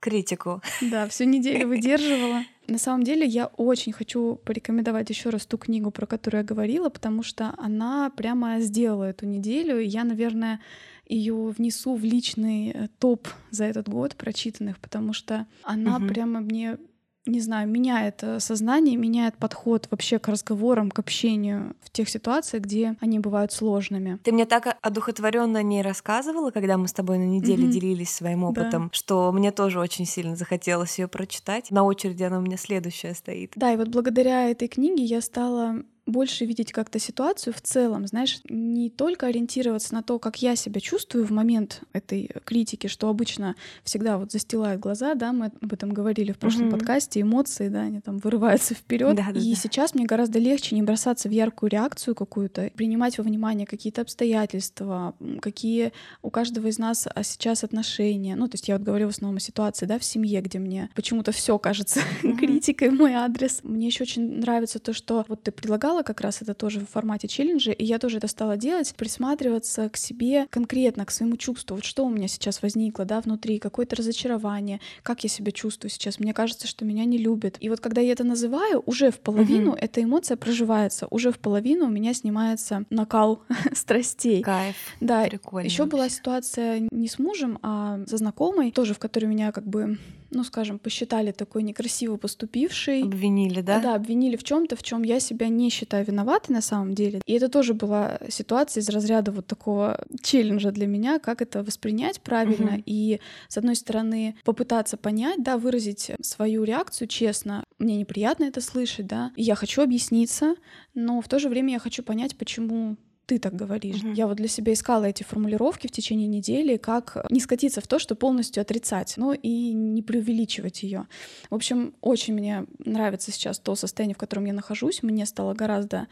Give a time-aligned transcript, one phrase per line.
[0.00, 0.62] критику?
[0.80, 2.42] Да, всю неделю выдерживала.
[2.66, 6.88] На самом деле я очень хочу порекомендовать еще раз ту книгу, про которую я говорила,
[6.88, 9.80] потому что она прямо сделала эту неделю.
[9.80, 10.60] Я, наверное,
[11.08, 16.06] ее внесу в личный э, топ за этот год прочитанных, потому что она угу.
[16.06, 16.78] прямо мне
[17.26, 22.64] не знаю, меняет э, сознание, меняет подход вообще к разговорам, к общению в тех ситуациях,
[22.64, 24.18] где они бывают сложными.
[24.22, 27.70] Ты мне так одухотворенно не рассказывала, когда мы с тобой на неделе mm-hmm.
[27.70, 28.90] делились своим опытом, да.
[28.92, 31.70] что мне тоже очень сильно захотелось ее прочитать.
[31.70, 33.52] На очереди она у меня следующая стоит.
[33.56, 38.40] Да, и вот благодаря этой книге я стала больше видеть как-то ситуацию в целом, знаешь,
[38.48, 43.54] не только ориентироваться на то, как я себя чувствую в момент этой критики, что обычно
[43.84, 46.70] всегда вот застилает глаза, да, мы об этом говорили в прошлом mm-hmm.
[46.70, 49.16] подкасте, эмоции, да, они там вырываются вперед.
[49.16, 49.60] Да, да, и да.
[49.60, 55.14] сейчас мне гораздо легче не бросаться в яркую реакцию какую-то, принимать во внимание какие-то обстоятельства,
[55.40, 58.36] какие у каждого из нас а сейчас отношения.
[58.36, 60.90] Ну, то есть я вот говорю в основном о ситуации, да, в семье, где мне
[60.94, 62.36] почему-то все кажется mm-hmm.
[62.38, 63.60] критикой в мой адрес.
[63.62, 65.52] Мне еще очень нравится то, что вот ты
[65.90, 69.88] предлагала как раз это тоже в формате челленджа, и я тоже это стала делать, присматриваться
[69.88, 71.76] к себе конкретно, к своему чувству.
[71.76, 76.20] Вот что у меня сейчас возникло, да, внутри, какое-то разочарование, как я себя чувствую сейчас.
[76.20, 77.56] Мне кажется, что меня не любят.
[77.60, 79.80] И вот когда я это называю, уже в половину mm-hmm.
[79.80, 84.42] эта эмоция проживается, уже в половину у меня снимается накал страстей.
[84.42, 84.76] Кайф.
[85.00, 85.24] Да.
[85.24, 85.66] Прикольно.
[85.66, 89.98] Еще была ситуация не с мужем, а со знакомой, тоже в которой меня как бы
[90.30, 93.02] ну, скажем, посчитали такой некрасиво поступившей.
[93.02, 93.80] Обвинили, да?
[93.80, 97.20] Да, обвинили в чем то в чем я себя не считаю виноватой на самом деле.
[97.26, 102.20] И это тоже была ситуация из разряда вот такого челленджа для меня, как это воспринять
[102.20, 102.82] правильно угу.
[102.86, 107.64] и, с одной стороны, попытаться понять, да, выразить свою реакцию честно.
[107.78, 110.54] Мне неприятно это слышать, да, и я хочу объясниться,
[110.94, 112.96] но в то же время я хочу понять, почему
[113.30, 114.02] ты так говоришь.
[114.02, 114.14] Угу.
[114.14, 118.00] Я вот для себя искала эти формулировки в течение недели, как не скатиться в то,
[118.00, 121.06] что полностью отрицать, но и не преувеличивать ее.
[121.48, 125.04] В общем, очень мне нравится сейчас то состояние, в котором я нахожусь.
[125.04, 126.08] Мне стало гораздо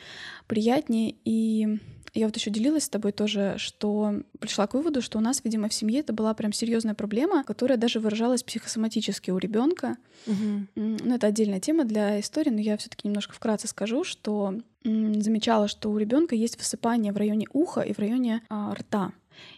[0.47, 1.81] приятнее и
[2.15, 5.69] я вот еще делилась с тобой тоже, что пришла к выводу, что у нас, видимо,
[5.69, 9.97] в семье это была прям серьезная проблема, которая даже выражалась психосоматически у ребенка.
[10.27, 10.67] Угу.
[10.77, 14.55] Ну, это отдельная тема для истории, но я все-таки немножко вкратце скажу, что
[14.85, 19.13] замечала, что у ребенка есть высыпание в районе уха и в районе а, рта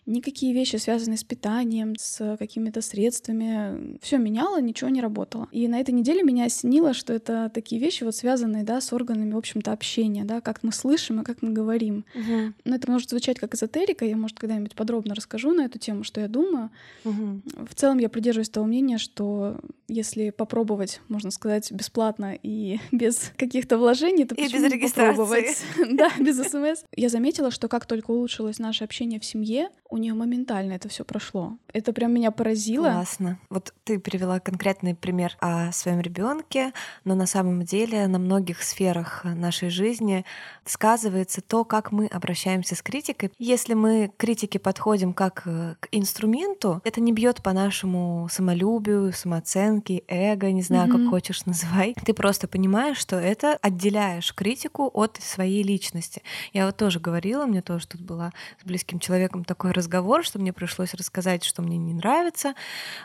[0.07, 5.49] никакие вещи, связанные с питанием, с какими-то средствами, все меняло, ничего не работало.
[5.53, 9.33] И на этой неделе меня осенило, что это такие вещи, вот связанные, да, с органами,
[9.33, 12.05] в общем-то, общения, да, как мы слышим и как мы говорим.
[12.15, 12.53] Угу.
[12.65, 16.21] Но это может звучать как эзотерика, я, может, когда-нибудь подробно расскажу на эту тему, что
[16.21, 16.71] я думаю.
[17.05, 17.67] Угу.
[17.71, 23.79] В целом я придерживаюсь того мнения, что если попробовать, можно сказать, бесплатно и без каких-то
[23.79, 25.11] вложений, то и почему без регистрации.
[25.11, 25.65] попробовать?
[25.97, 26.85] да, без СМС.
[26.97, 31.05] Я заметила, что как только улучшилось наше общение в семье, у нее моментально это все
[31.05, 31.57] прошло.
[31.73, 32.85] Это прям меня поразило.
[32.85, 33.39] Классно.
[33.51, 36.73] Вот ты привела конкретный пример о своем ребенке,
[37.05, 40.25] но на самом деле на многих сферах нашей жизни
[40.65, 43.33] сказывается то, как мы обращаемся с критикой.
[43.39, 49.13] Если мы к критике подходим как э, к инструменту, это не бьет по нашему самолюбию,
[49.13, 51.03] самооценке, эго, не знаю, mm-hmm.
[51.05, 51.97] как хочешь называй.
[52.05, 56.23] Ты просто понимаешь, что это отделяешь критику от своей личности.
[56.53, 58.33] Я вот тоже говорила, мне тоже тут была
[58.63, 62.55] с близким человеком такой разговор, что мне пришлось рассказать, что мне не нравится.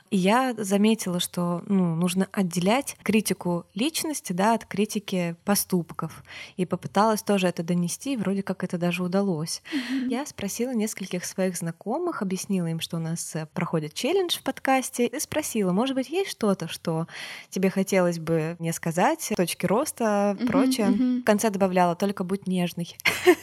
[0.10, 6.24] И я заметила, что ну, нужно отделять критику личности да, от критики поступков.
[6.58, 9.62] И попыталась тоже это донести, и вроде как это даже удалось.
[9.74, 10.10] Mm-hmm.
[10.10, 15.08] Я спросила нескольких своих знакомых, объяснила им, что у нас э, проходит челлендж в подкасте,
[15.08, 17.08] и спросила, может быть, есть что-то, что
[17.50, 20.88] тебе хотелось бы мне сказать, точки роста, mm-hmm, прочее.
[20.88, 21.22] Mm-hmm.
[21.22, 22.98] В конце добавляла, только будь нежный.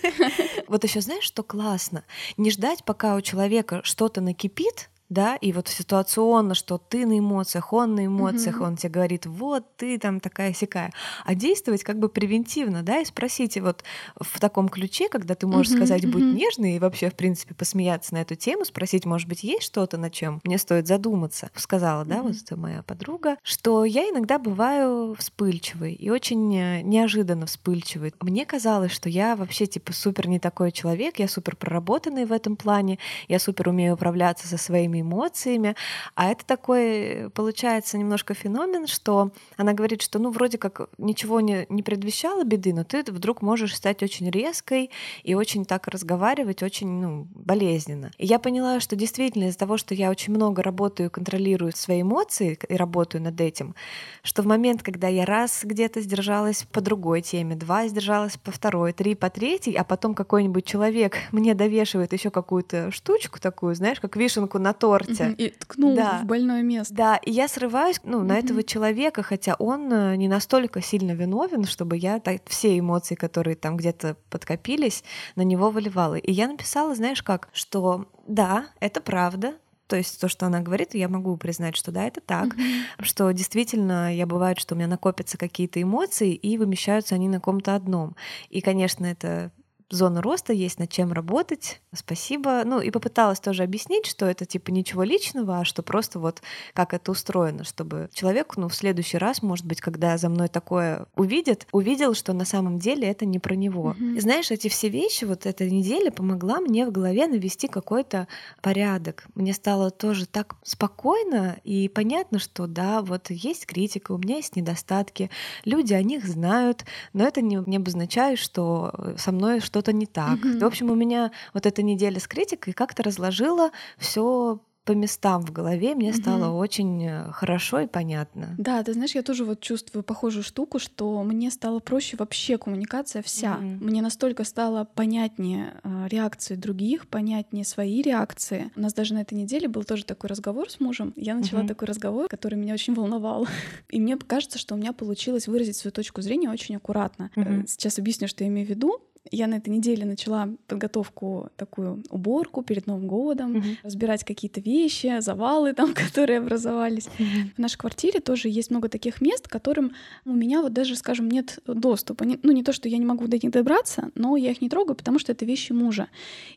[0.69, 2.03] Вот еще знаешь, что классно?
[2.39, 7.73] Не ждать, пока у человека что-то накипит, да, и вот ситуационно, что ты на эмоциях,
[7.73, 8.67] он на эмоциях, mm-hmm.
[8.67, 10.93] он тебе говорит, вот ты там такая сякая,
[11.25, 13.85] а действовать как бы превентивно, да, и спросите вот
[14.19, 15.77] в таком ключе, когда ты можешь mm-hmm.
[15.77, 16.33] сказать, будь mm-hmm.
[16.33, 20.11] нежный и вообще, в принципе, посмеяться на эту тему, спросить, может быть, есть что-то, на
[20.11, 21.51] чем мне стоит задуматься.
[21.55, 27.45] Сказала, да, вот это моя подруга, что я иногда бываю вспыльчивой и очень э, неожиданно
[27.45, 28.15] вспыльчивой.
[28.21, 32.57] Мне казалось, что я вообще типа супер не такой человек, я супер проработанный в этом
[32.57, 32.99] плане,
[33.29, 35.77] я супер умею управляться со своими эмоциями.
[36.15, 41.67] А это такой, получается, немножко феномен, что она говорит, что ну вроде как ничего не,
[41.69, 44.91] не предвещало беды, но ты вдруг можешь стать очень резкой
[45.23, 48.11] и очень так разговаривать, очень ну, болезненно.
[48.19, 52.59] И я поняла, что действительно из-за того, что я очень много работаю, контролирую свои эмоции
[52.69, 53.75] и работаю над этим,
[54.23, 58.93] что в момент, когда я раз где-то сдержалась по другой теме, два сдержалась по второй,
[58.93, 64.17] три по третьей, а потом какой-нибудь человек мне довешивает еще какую-то штучку такую, знаешь, как
[64.17, 65.35] вишенку на торте.
[65.39, 66.21] И ткнул да.
[66.23, 66.95] в больное место.
[66.95, 71.65] Да, и я срываюсь ну, на этого человека, хотя он э, не настолько сильно виновен,
[71.65, 75.05] чтобы я так, все эмоции, которые там где-то подкопились,
[75.37, 76.17] на него выливала.
[76.17, 79.55] И я написала, знаешь как, что да, это правда,
[79.87, 83.03] то есть то, что она говорит, я могу признать, что да, это так, mm-hmm.
[83.03, 87.75] что действительно я бывает, что у меня накопятся какие-то эмоции и вымещаются они на ком-то
[87.75, 88.17] одном.
[88.49, 89.53] И, конечно, это
[89.93, 91.81] зона роста, есть над чем работать.
[91.95, 92.63] Спасибо.
[92.65, 96.43] Ну и попыталась тоже объяснить, что это типа ничего личного, а что просто вот
[96.73, 101.07] как это устроено, чтобы человек, ну в следующий раз, может быть, когда за мной такое
[101.15, 103.95] увидит, увидел, что на самом деле это не про него.
[103.99, 104.17] Mm-hmm.
[104.17, 108.29] И знаешь, эти все вещи, вот эта неделя помогла мне в голове навести какой-то
[108.63, 109.25] порядок.
[109.35, 114.57] Мне стало тоже так спокойно и понятно, что да, вот есть критика, у меня есть
[114.57, 115.31] недостатки,
[115.65, 120.07] люди о них знают, но это не, не обозначает, что со мной что что-то не
[120.07, 120.39] так.
[120.39, 120.61] Mm-hmm.
[120.61, 125.53] В общем, у меня вот эта неделя с критикой как-то разложила все по местам в
[125.53, 126.59] голове мне стало угу.
[126.59, 128.57] очень э, хорошо и понятно.
[128.59, 133.23] Да, ты знаешь, я тоже вот чувствую похожую штуку, что мне стало проще вообще коммуникация
[133.23, 133.55] вся.
[133.55, 133.85] Угу.
[133.85, 138.73] Мне настолько стало понятнее э, реакции других, понятнее свои реакции.
[138.75, 141.13] У нас даже на этой неделе был тоже такой разговор с мужем.
[141.15, 141.69] Я начала угу.
[141.69, 143.47] такой разговор, который меня очень волновал.
[143.89, 147.31] И мне кажется, что у меня получилось выразить свою точку зрения очень аккуратно.
[147.37, 147.67] Угу.
[147.69, 152.63] Сейчас объясню, что я имею в виду я на этой неделе начала подготовку такую уборку
[152.63, 153.77] перед Новым годом, mm-hmm.
[153.85, 157.09] разбирать какие-то вещи, завалы там, которые образовались.
[157.19, 157.55] Mm-hmm.
[157.57, 159.93] В нашей квартире тоже есть много таких мест, которым
[160.25, 162.25] у меня вот даже, скажем, нет доступа.
[162.25, 164.97] Ну не то, что я не могу до них добраться, но я их не трогаю,
[164.97, 166.09] потому что это вещи мужа.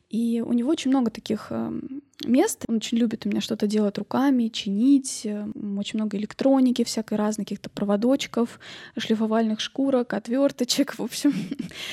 [0.10, 2.64] И у него очень много таких эм, мест.
[2.68, 5.22] Он очень любит у меня что-то делать руками, чинить.
[5.26, 5.48] Э,
[5.78, 8.60] очень много электроники всякой разной, каких-то проводочков,
[8.98, 10.94] шлифовальных шкурок, отверточек.
[10.98, 11.34] В общем,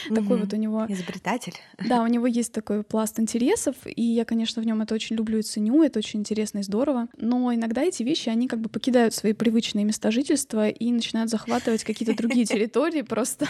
[0.08, 0.86] такой вот у него...
[0.88, 1.54] Изобретатель.
[1.88, 5.38] Да, у него есть такой пласт интересов, и я, конечно, в нем это очень люблю
[5.38, 7.08] и ценю, это очень интересно и здорово.
[7.16, 11.84] Но иногда эти вещи, они как бы покидают свои привычные места жительства и начинают захватывать
[11.84, 13.46] какие-то другие территории просто.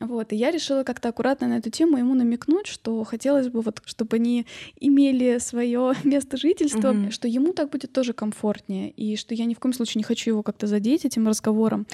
[0.00, 3.80] Вот, и я решила как-то аккуратно на эту тему ему намекнуть, что хотелось бы вот,
[3.84, 4.46] чтобы они
[4.78, 7.10] имели свое место жительства, mm-hmm.
[7.10, 10.30] что ему так будет тоже комфортнее, и что я ни в коем случае не хочу
[10.30, 11.86] его как-то задеть этим разговором.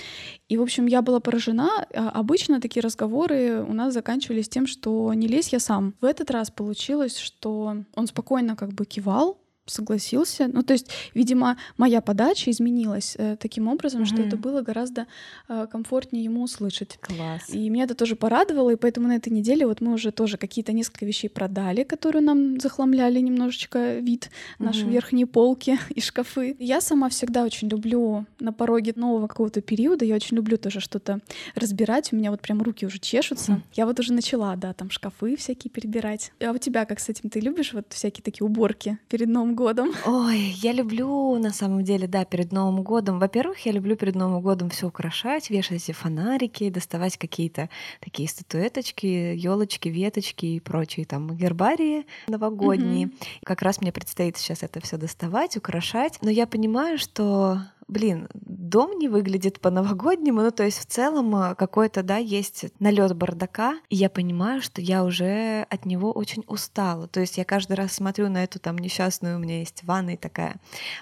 [0.49, 1.87] И, в общем, я была поражена.
[1.95, 5.95] А, обычно такие разговоры у нас заканчивались тем, что не лезь я сам.
[6.01, 10.49] В этот раз получилось, что он спокойно как бы кивал, согласился.
[10.53, 14.07] Ну, то есть, видимо, моя подача изменилась э, таким образом, mm-hmm.
[14.07, 15.07] что это было гораздо
[15.49, 16.99] э, комфортнее ему услышать.
[17.01, 17.49] Класс.
[17.49, 20.73] И меня это тоже порадовало, и поэтому на этой неделе вот мы уже тоже какие-то
[20.73, 24.65] несколько вещей продали, которые нам захламляли немножечко вид mm-hmm.
[24.65, 26.57] нашей верхней полки и шкафы.
[26.59, 31.21] Я сама всегда очень люблю на пороге нового какого-то периода, я очень люблю тоже что-то
[31.55, 33.53] разбирать, у меня вот прям руки уже чешутся.
[33.53, 33.63] Mm-hmm.
[33.75, 36.33] Я вот уже начала, да, там шкафы всякие перебирать.
[36.41, 37.31] А у тебя как с этим?
[37.31, 39.93] Ты любишь вот всякие такие уборки перед Новым Новым годом?
[40.07, 43.19] Ой, я люблю на самом деле, да, перед Новым годом.
[43.19, 47.69] Во-первых, я люблю перед Новым годом все украшать, вешать эти фонарики, доставать какие-то
[48.01, 53.07] такие статуэточки, елочки, веточки и прочие там гербарии новогодние.
[53.07, 53.45] Mm-hmm.
[53.45, 56.19] Как раз мне предстоит сейчас это все доставать, украшать.
[56.23, 57.59] Но я понимаю, что
[57.93, 63.15] блин, дом не выглядит по-новогоднему, ну то есть в целом э, какой-то, да, есть налет
[63.15, 67.07] бардака, и я понимаю, что я уже от него очень устала.
[67.07, 70.17] То есть я каждый раз смотрю на эту там несчастную, у меня есть в ванной
[70.17, 70.57] такая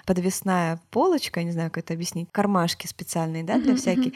[0.05, 4.13] подвесная полочка, не знаю, как это объяснить, кармашки специальные, да, для всяких,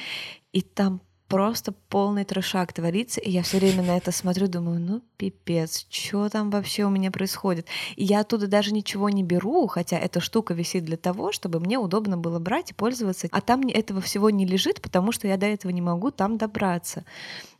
[0.52, 5.02] и там просто полный трешак творится, и я все время на это смотрю, думаю, ну
[5.18, 7.68] пипец, что там вообще у меня происходит?
[7.96, 11.78] И я оттуда даже ничего не беру, хотя эта штука висит для того, чтобы мне
[11.78, 15.48] удобно было брать и пользоваться, а там этого всего не лежит, потому что я до
[15.48, 17.06] этого не могу там добраться.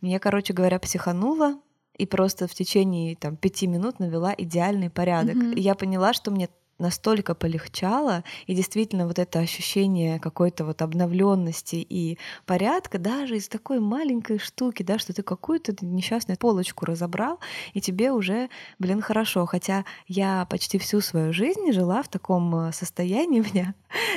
[0.00, 1.58] Я, короче говоря, психанула,
[1.96, 5.36] и просто в течение там пяти минут навела идеальный порядок.
[5.36, 5.54] Mm-hmm.
[5.54, 11.76] И я поняла, что мне настолько полегчало, и действительно вот это ощущение какой-то вот обновленности
[11.76, 17.40] и порядка даже из такой маленькой штуки, да, что ты какую-то несчастную полочку разобрал,
[17.72, 19.46] и тебе уже, блин, хорошо.
[19.46, 23.74] Хотя я почти всю свою жизнь жила в таком э, состоянии, у меня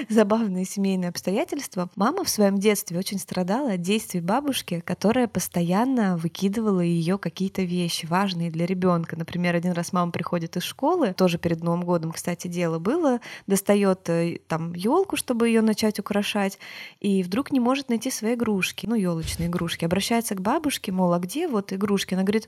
[0.10, 1.90] забавные семейные обстоятельства.
[1.96, 8.06] Мама в своем детстве очень страдала от действий бабушки, которая постоянно выкидывала ее какие-то вещи
[8.06, 9.16] важные для ребенка.
[9.16, 14.10] Например, один раз мама приходит из школы, тоже перед Новым годом, кстати, дело было, достает
[14.10, 16.60] э, там елку, чтобы ее начать украшать,
[17.00, 19.86] и вдруг не может найти свои игрушки, ну, елочные игрушки.
[19.86, 22.14] Обращается к бабушке, мол, а где вот игрушки?
[22.14, 22.48] Она говорит,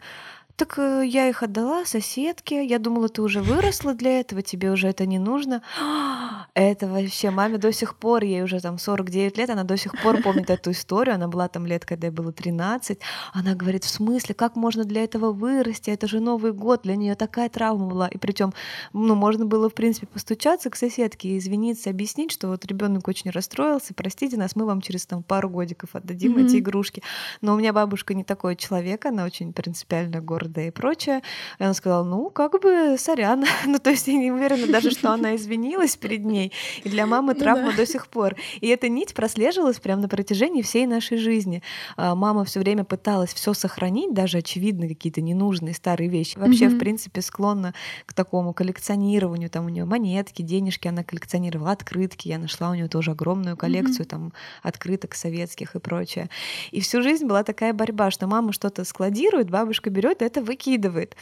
[0.56, 2.66] так э, я их отдала соседке.
[2.66, 5.62] Я думала, ты уже выросла для этого, тебе уже это не нужно.
[6.54, 10.22] Это вообще маме до сих пор, ей уже там 49 лет, она до сих пор
[10.22, 11.16] помнит эту историю.
[11.16, 13.00] Она была там лет, когда ей было 13.
[13.34, 15.92] Она говорит, в смысле, как можно для этого вырасти?
[15.92, 18.08] Это же Новый год, для нее такая травма была.
[18.10, 18.54] И причем,
[18.92, 23.32] ну, можно было, в принципе, постучаться к соседке и извиниться, объяснить, что вот ребенок очень
[23.32, 26.46] расстроился, простите нас, мы вам через там пару годиков отдадим mm-hmm.
[26.48, 27.02] эти игрушки.
[27.40, 31.22] Но у меня бабушка не такой человек, она очень принципиально гордая да и прочее.
[31.60, 33.46] И она сказала, ну, как бы, сорян.
[33.66, 36.52] ну, то есть я не уверена даже, что она извинилась перед ней.
[36.84, 38.36] И для мамы ну травма до сих пор.
[38.60, 41.64] И эта нить прослеживалась прямо на протяжении всей нашей жизни.
[41.98, 46.38] А, мама все время пыталась все сохранить, даже очевидно какие-то ненужные старые вещи.
[46.38, 47.74] Вообще, в принципе, склонна
[48.06, 49.50] к такому коллекционированию.
[49.50, 52.28] Там у нее монетки, денежки она коллекционировала, открытки.
[52.28, 54.34] Я нашла у нее тоже огромную коллекцию там
[54.64, 56.30] открыток советских и прочее.
[56.72, 61.16] И всю жизнь была такая борьба, что мама что-то складирует, бабушка берет это выкидывает.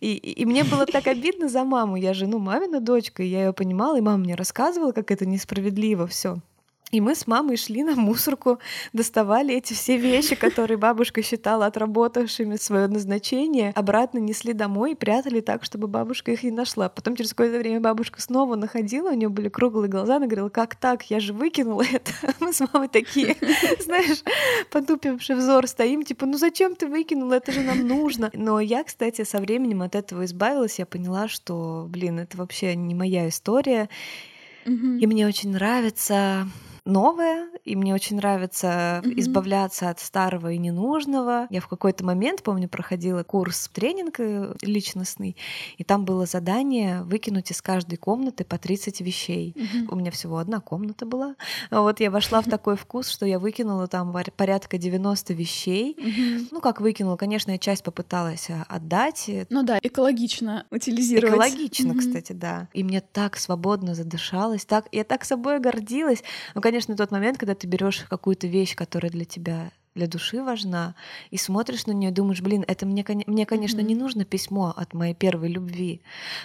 [0.00, 1.96] И, и мне было так обидно за маму.
[1.96, 5.26] Я же, ну, мамина дочка, и я ее понимала, и мама мне рассказывала, как это
[5.26, 6.36] несправедливо все.
[6.90, 8.58] И мы с мамой шли на мусорку,
[8.92, 15.40] доставали эти все вещи, которые бабушка считала отработавшими свое назначение, обратно несли домой и прятали
[15.40, 16.88] так, чтобы бабушка их не нашла.
[16.88, 20.74] Потом через какое-то время бабушка снова находила, у нее были круглые глаза, она говорила, как
[20.74, 22.12] так, я же выкинула это.
[22.40, 23.36] Мы с мамой такие,
[23.78, 24.24] знаешь,
[24.70, 28.30] потупивший взор стоим, типа, ну зачем ты выкинула, это же нам нужно.
[28.34, 32.96] Но я, кстати, со временем от этого избавилась, я поняла, что, блин, это вообще не
[32.96, 33.88] моя история,
[34.66, 36.46] и мне очень нравится
[36.90, 39.20] новое, и мне очень нравится mm-hmm.
[39.20, 41.46] избавляться от старого и ненужного.
[41.50, 45.36] Я в какой-то момент, помню, проходила курс тренинг э, личностный,
[45.78, 49.54] и там было задание выкинуть из каждой комнаты по 30 вещей.
[49.56, 49.88] Mm-hmm.
[49.90, 51.36] У меня всего одна комната была.
[51.70, 55.96] Вот я вошла в такой вкус, что я выкинула там порядка 90 вещей.
[55.96, 56.48] Mm-hmm.
[56.50, 59.30] Ну, как выкинула, конечно, я часть попыталась а, отдать.
[59.48, 61.34] Ну да, экологично утилизировать.
[61.34, 61.98] Экологично, mm-hmm.
[61.98, 62.68] кстати, да.
[62.72, 66.22] И мне так свободно задышалось, так я так собой гордилась.
[66.54, 70.94] Ну, конечно, тот момент, когда ты берешь какую-то вещь, которая для тебя для души важна,
[71.30, 73.84] и смотришь на нее думаешь, блин, это мне, мне конечно, mm-hmm.
[73.84, 76.00] не нужно письмо от моей первой любви,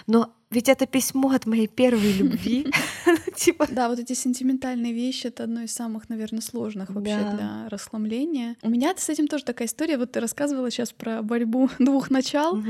[0.06, 2.66] но ведь это письмо от моей первой любви.
[3.36, 3.66] типа.
[3.70, 8.56] Да, вот эти сентиментальные вещи это одно из самых, наверное, сложных вообще для расхламления.
[8.62, 9.98] У меня с этим тоже такая история.
[9.98, 12.62] Вот ты рассказывала сейчас про борьбу двух начал.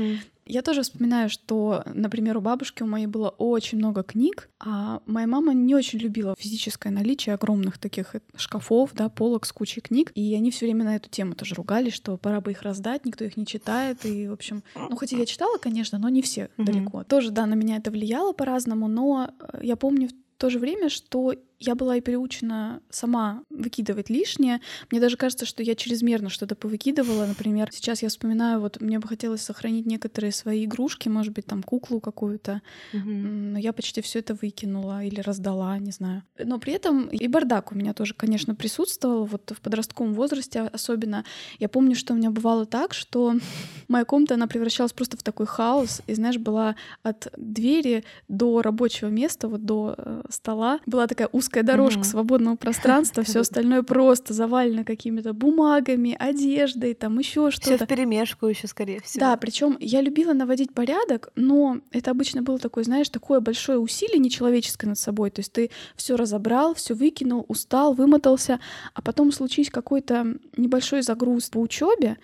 [0.47, 5.27] Я тоже вспоминаю, что, например, у бабушки у моей было очень много книг, а моя
[5.27, 10.33] мама не очень любила физическое наличие огромных таких шкафов, да, полок с кучей книг, и
[10.35, 13.35] они все время на эту тему тоже ругались, что пора бы их раздать, никто их
[13.35, 16.63] не читает, и, в общем, ну, хотя я читала, конечно, но не все mm-hmm.
[16.63, 17.03] далеко.
[17.03, 20.89] Тоже, да, на меня это влияло по-разному, но э, я помню в то же время,
[20.89, 24.61] что я была и приучена сама выкидывать лишнее.
[24.91, 27.25] Мне даже кажется, что я чрезмерно что-то повыкидывала.
[27.25, 31.63] Например, сейчас я вспоминаю, вот мне бы хотелось сохранить некоторые свои игрушки, может быть, там
[31.63, 32.61] куклу какую-то,
[32.93, 33.09] угу.
[33.09, 36.23] но я почти все это выкинула или раздала, не знаю.
[36.37, 39.25] Но при этом и бардак у меня тоже, конечно, присутствовал.
[39.25, 41.25] Вот в подростковом возрасте особенно.
[41.59, 43.33] Я помню, что у меня бывало так, что
[43.87, 46.01] моя комната, она превращалась просто в такой хаос.
[46.07, 51.46] И, знаешь, была от двери до рабочего места, вот до э, стола, была такая узкая
[51.47, 52.03] узкая дорожка mm-hmm.
[52.03, 57.75] свободного пространства, все остальное просто завалено какими-то бумагами, одеждой, там еще что-то.
[57.77, 59.21] Все в перемешку еще, скорее всего.
[59.21, 64.19] Да, причем я любила наводить порядок, но это обычно было такое, знаешь, такое большое усилие
[64.19, 65.31] нечеловеческое над собой.
[65.31, 68.59] То есть ты все разобрал, все выкинул, устал, вымотался,
[68.93, 72.17] а потом случись какой-то небольшой загруз по учебе,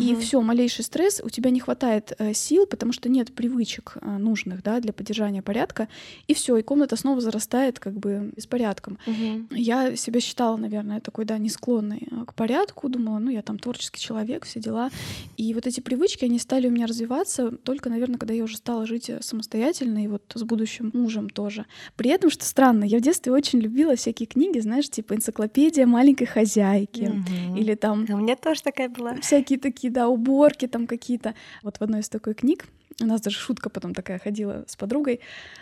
[0.00, 4.18] и все, малейший стресс, у тебя не хватает э, сил, потому что нет привычек э,
[4.18, 5.88] нужных да, для поддержания порядка,
[6.26, 8.98] и все, и комната снова зарастает как бы беспорядком.
[9.06, 9.54] Угу.
[9.54, 13.58] Я себя считала, наверное, такой, да, не склонной э, к порядку, думала, ну, я там
[13.58, 14.90] творческий человек, все дела.
[15.36, 18.86] И вот эти привычки, они стали у меня развиваться только, наверное, когда я уже стала
[18.86, 21.66] жить э, самостоятельно и вот с будущим мужем тоже.
[21.96, 26.26] При этом, что странно, я в детстве очень любила всякие книги, знаешь, типа энциклопедия маленькой
[26.26, 27.58] хозяйки, угу.
[27.58, 28.06] или там...
[28.08, 29.16] У меня тоже такая была.
[29.20, 31.34] Всякие такие да, уборки там какие-то.
[31.62, 32.66] Вот в одной из такой книг
[33.02, 35.20] у нас даже шутка потом такая ходила с подругой.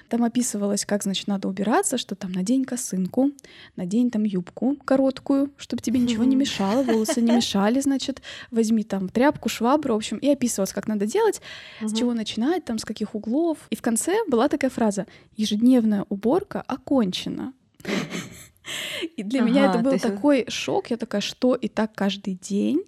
[0.08, 3.30] Там описывалось, как, значит, надо убираться, что там надень косынку,
[3.76, 9.08] надень там юбку короткую, чтобы тебе ничего не мешало, волосы не мешали, значит, возьми там
[9.08, 11.40] тряпку, швабру, в общем, и описывалось, как надо делать,
[11.80, 13.58] с чего начинать, там, с каких углов.
[13.70, 15.06] И в конце была такая фраза
[15.36, 17.52] «Ежедневная уборка окончена».
[19.16, 20.90] И для ага, меня это был такой шок.
[20.90, 22.82] Я такая, что и так каждый день.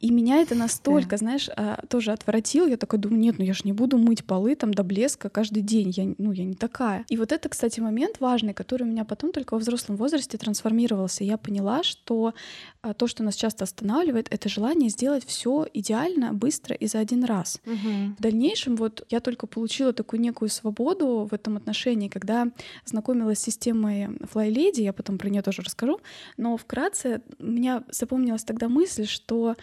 [0.00, 1.16] И меня это настолько, да.
[1.16, 2.66] знаешь, а, тоже отвратило.
[2.66, 5.62] Я такая думаю, нет, ну я же не буду мыть полы там до блеска каждый
[5.62, 5.90] день.
[5.90, 7.04] Я, ну, я не такая.
[7.08, 11.24] И вот это, кстати, момент важный, который у меня потом только во взрослом возрасте трансформировался.
[11.24, 12.34] Я поняла, что
[12.80, 17.24] а, то, что нас часто останавливает, это желание сделать все идеально, быстро и за один
[17.24, 17.60] раз.
[17.66, 18.16] Угу.
[18.18, 22.48] В дальнейшем вот я только получила такую некую свободу в этом отношении, когда
[22.84, 26.00] знакомилась с системой Fly Lady, я потом про нее тоже расскажу,
[26.36, 29.56] но вкратце у меня запомнилась тогда мысль, что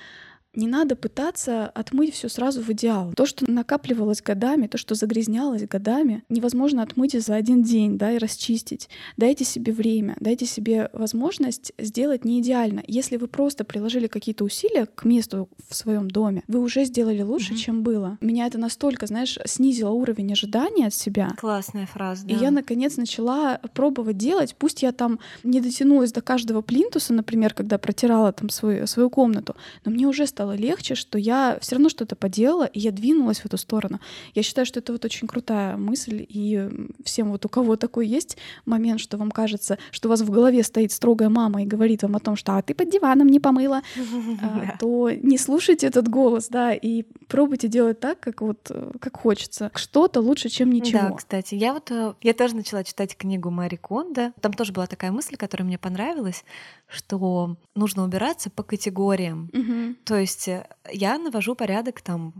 [0.56, 3.14] не надо пытаться отмыть все сразу в идеал.
[3.14, 8.18] То, что накапливалось годами, то, что загрязнялось годами, невозможно отмыть за один день, да, и
[8.18, 8.90] расчистить.
[9.18, 12.84] Дайте себе время, дайте себе возможность сделать не идеально.
[12.88, 17.54] Если вы просто приложили какие-то усилия к месту в своем доме, вы уже сделали лучше,
[17.54, 17.58] mm-hmm.
[17.58, 18.18] чем было.
[18.22, 21.32] Меня это настолько, знаешь, снизило уровень ожидания от себя.
[21.38, 22.26] Классная фраза.
[22.26, 22.34] Да.
[22.34, 24.56] И я наконец начала пробовать делать.
[24.58, 29.56] Пусть я там не дотянулась до каждого плинтуса, например, когда протирала там свою, свою комнату,
[29.84, 33.40] но мне уже стало стало легче, что я все равно что-то поделала, и я двинулась
[33.40, 34.00] в эту сторону.
[34.36, 36.70] Я считаю, что это вот очень крутая мысль, и
[37.04, 40.62] всем вот у кого такой есть момент, что вам кажется, что у вас в голове
[40.64, 43.82] стоит строгая мама и говорит вам о том, что а ты под диваном не помыла,
[44.42, 49.72] а, то не слушайте этот голос, да, и пробуйте делать так, как вот как хочется.
[49.76, 51.10] Что-то лучше, чем ничего.
[51.10, 54.32] Да, кстати, я вот э, я тоже начала читать книгу Мари Кондо.
[54.42, 56.44] Там тоже была такая мысль, которая мне понравилась,
[56.88, 59.50] что нужно убираться по категориям.
[59.54, 59.96] Угу.
[60.06, 62.34] То есть э, я навожу порядок там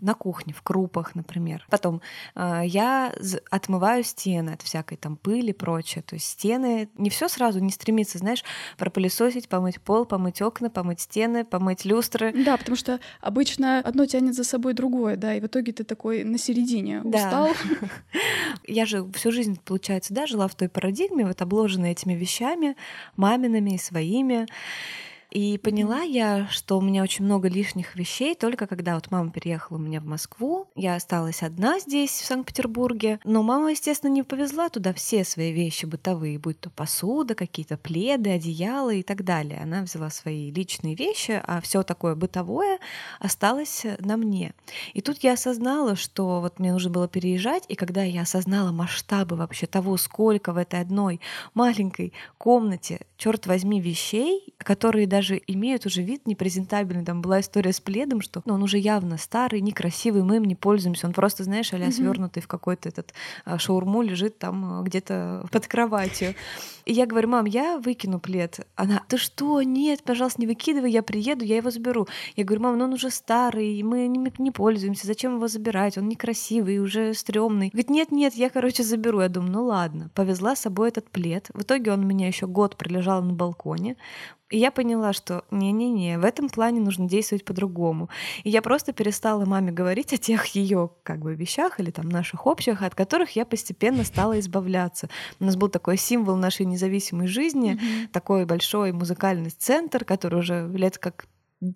[0.00, 1.66] на кухне, в крупах, например.
[1.70, 2.00] Потом
[2.34, 3.12] э, я
[3.50, 6.02] отмываю стены от всякой там пыли и прочее.
[6.02, 8.44] То есть стены не все сразу не стремится, знаешь,
[8.78, 12.32] пропылесосить, помыть пол, помыть окна, помыть стены, помыть люстры.
[12.44, 16.24] Да, потому что обычно одно тянет за собой другое, да, и в итоге ты такой
[16.24, 17.18] на середине да.
[17.18, 17.48] устал.
[18.66, 22.76] Я же всю жизнь, получается, да, жила в той парадигме, вот обложенной этими вещами,
[23.16, 24.46] мамиными и своими.
[25.32, 29.78] И поняла я, что у меня очень много лишних вещей только когда вот мама переехала
[29.78, 30.68] у меня в Москву.
[30.74, 33.18] Я осталась одна здесь, в Санкт-Петербурге.
[33.24, 38.28] Но мама, естественно, не повезла туда все свои вещи бытовые, будь то посуда, какие-то пледы,
[38.28, 39.60] одеяла и так далее.
[39.62, 42.78] Она взяла свои личные вещи, а все такое бытовое
[43.18, 44.52] осталось на мне.
[44.92, 49.36] И тут я осознала, что вот мне нужно было переезжать, и когда я осознала масштабы
[49.36, 51.20] вообще того, сколько в этой одной
[51.54, 57.04] маленькой комнате, черт возьми, вещей, которые даже даже имеют уже вид непрезентабельный.
[57.04, 60.56] Там была история с пледом, что ну, он уже явно старый, некрасивый, мы им не
[60.56, 61.06] пользуемся.
[61.06, 65.66] Он просто, знаешь, а-ля свернутый в какой-то этот а, шаурму лежит там а, где-то под
[65.68, 66.34] кроватью.
[66.84, 68.66] И я говорю, мам, я выкину плед.
[68.74, 72.08] Она, ты что, нет, пожалуйста, не выкидывай, я приеду, я его заберу.
[72.34, 75.98] Я говорю, мам, ну он уже старый, мы не, не пользуемся, зачем его забирать?
[75.98, 77.68] Он некрасивый, уже стрёмный.
[77.68, 79.20] Говорит, нет, нет, я, короче, заберу.
[79.20, 80.10] Я думаю, ну ладно.
[80.14, 81.50] Повезла с собой этот плед.
[81.54, 83.96] В итоге он у меня еще год пролежал на балконе.
[84.52, 88.10] И я поняла, что не-не-не, в этом плане нужно действовать по-другому.
[88.44, 92.46] И я просто перестала маме говорить о тех ее как бы вещах или там наших
[92.46, 95.08] общих, от которых я постепенно стала избавляться.
[95.40, 98.08] У нас был такой символ нашей независимой жизни, mm-hmm.
[98.12, 101.24] такой большой музыкальный центр, который уже лет как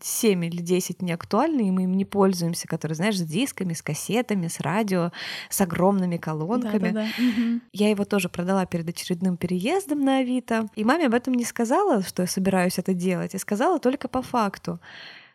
[0.02, 3.82] 7 или 10 не актуальны, и мы им не пользуемся, которые, знаешь, с дисками, с
[3.82, 5.12] кассетами, с радио,
[5.48, 6.90] с огромными колонками.
[6.90, 7.60] Да, да, да.
[7.72, 10.68] Я его тоже продала перед очередным переездом на Авито.
[10.74, 14.22] И маме об этом не сказала, что я собираюсь это делать, и сказала только по
[14.22, 14.80] факту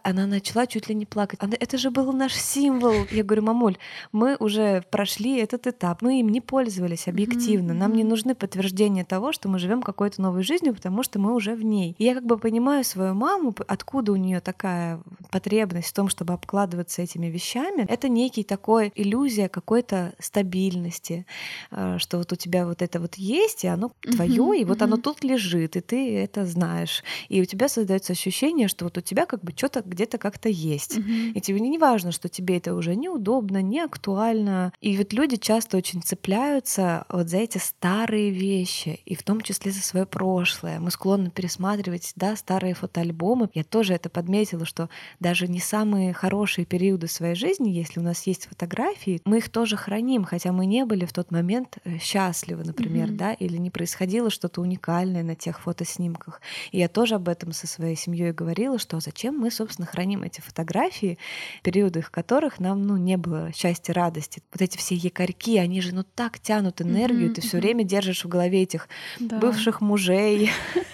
[0.04, 1.40] она начала чуть ли не плакать.
[1.42, 2.94] Она, это же был наш символ.
[3.12, 3.78] Я говорю, мамуль,
[4.12, 7.74] мы уже прошли этот этап, мы им не пользовались объективно.
[7.74, 11.56] Нам не нужны подтверждения того, что мы живем какой-то новой жизнью, потому что мы уже
[11.56, 11.96] в ней.
[11.98, 16.34] И я как бы понимаю свою маму, откуда у нее такая потребность в том, чтобы
[16.34, 17.86] обкладываться этими вещами.
[17.88, 21.26] Это некий такой иллюзия какой-то стабильности,
[21.72, 24.98] э, что вот у тебя вот это вот есть, и оно твое, и вот оно
[24.98, 27.04] тут лежит, и ты это знаешь.
[27.30, 30.98] И у тебя создается ощущение, что вот у тебя как бы что-то где-то как-то есть.
[30.98, 31.12] Угу.
[31.36, 34.74] И тебе не важно, что тебе это уже неудобно, не актуально.
[34.82, 39.72] И вот люди часто очень цепляются вот за эти старые вещи, и в том числе
[39.72, 40.80] за свое прошлое.
[40.80, 43.50] Мы склонны пересматривать, да, старые фотоальбомы.
[43.54, 48.26] Я тоже это подметила, что даже не самые хорошие периоды своей жизни, если у нас
[48.28, 52.64] есть фотографии, мы их тоже храним, хотя мы не были в тот момент э, счастливы,
[52.64, 56.42] например, mm да, или не происходило что-то уникальное на тех фотоснимках.
[56.72, 60.24] И я тоже об этом со своей семьей говорила, что зачем мы, собственно, собственно, храним
[60.24, 61.18] эти фотографии,
[61.64, 64.42] периоды в которых нам ну, не было счастья, радости.
[64.54, 68.26] Вот эти все якорьки, они же ну так тянут энергию, mm-hmm, ты все время держишь
[68.26, 68.88] в голове этих
[69.20, 69.40] да.
[69.40, 70.52] бывших мужей.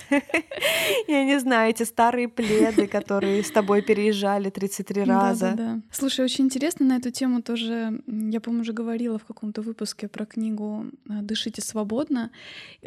[1.07, 5.81] Я не знаю, эти старые пледы, которые с тобой переезжали 33 раза.
[5.91, 8.01] Слушай, очень интересно на эту тему тоже.
[8.07, 12.31] Я, по-моему, уже говорила в каком-то выпуске про книгу э, «Дышите свободно».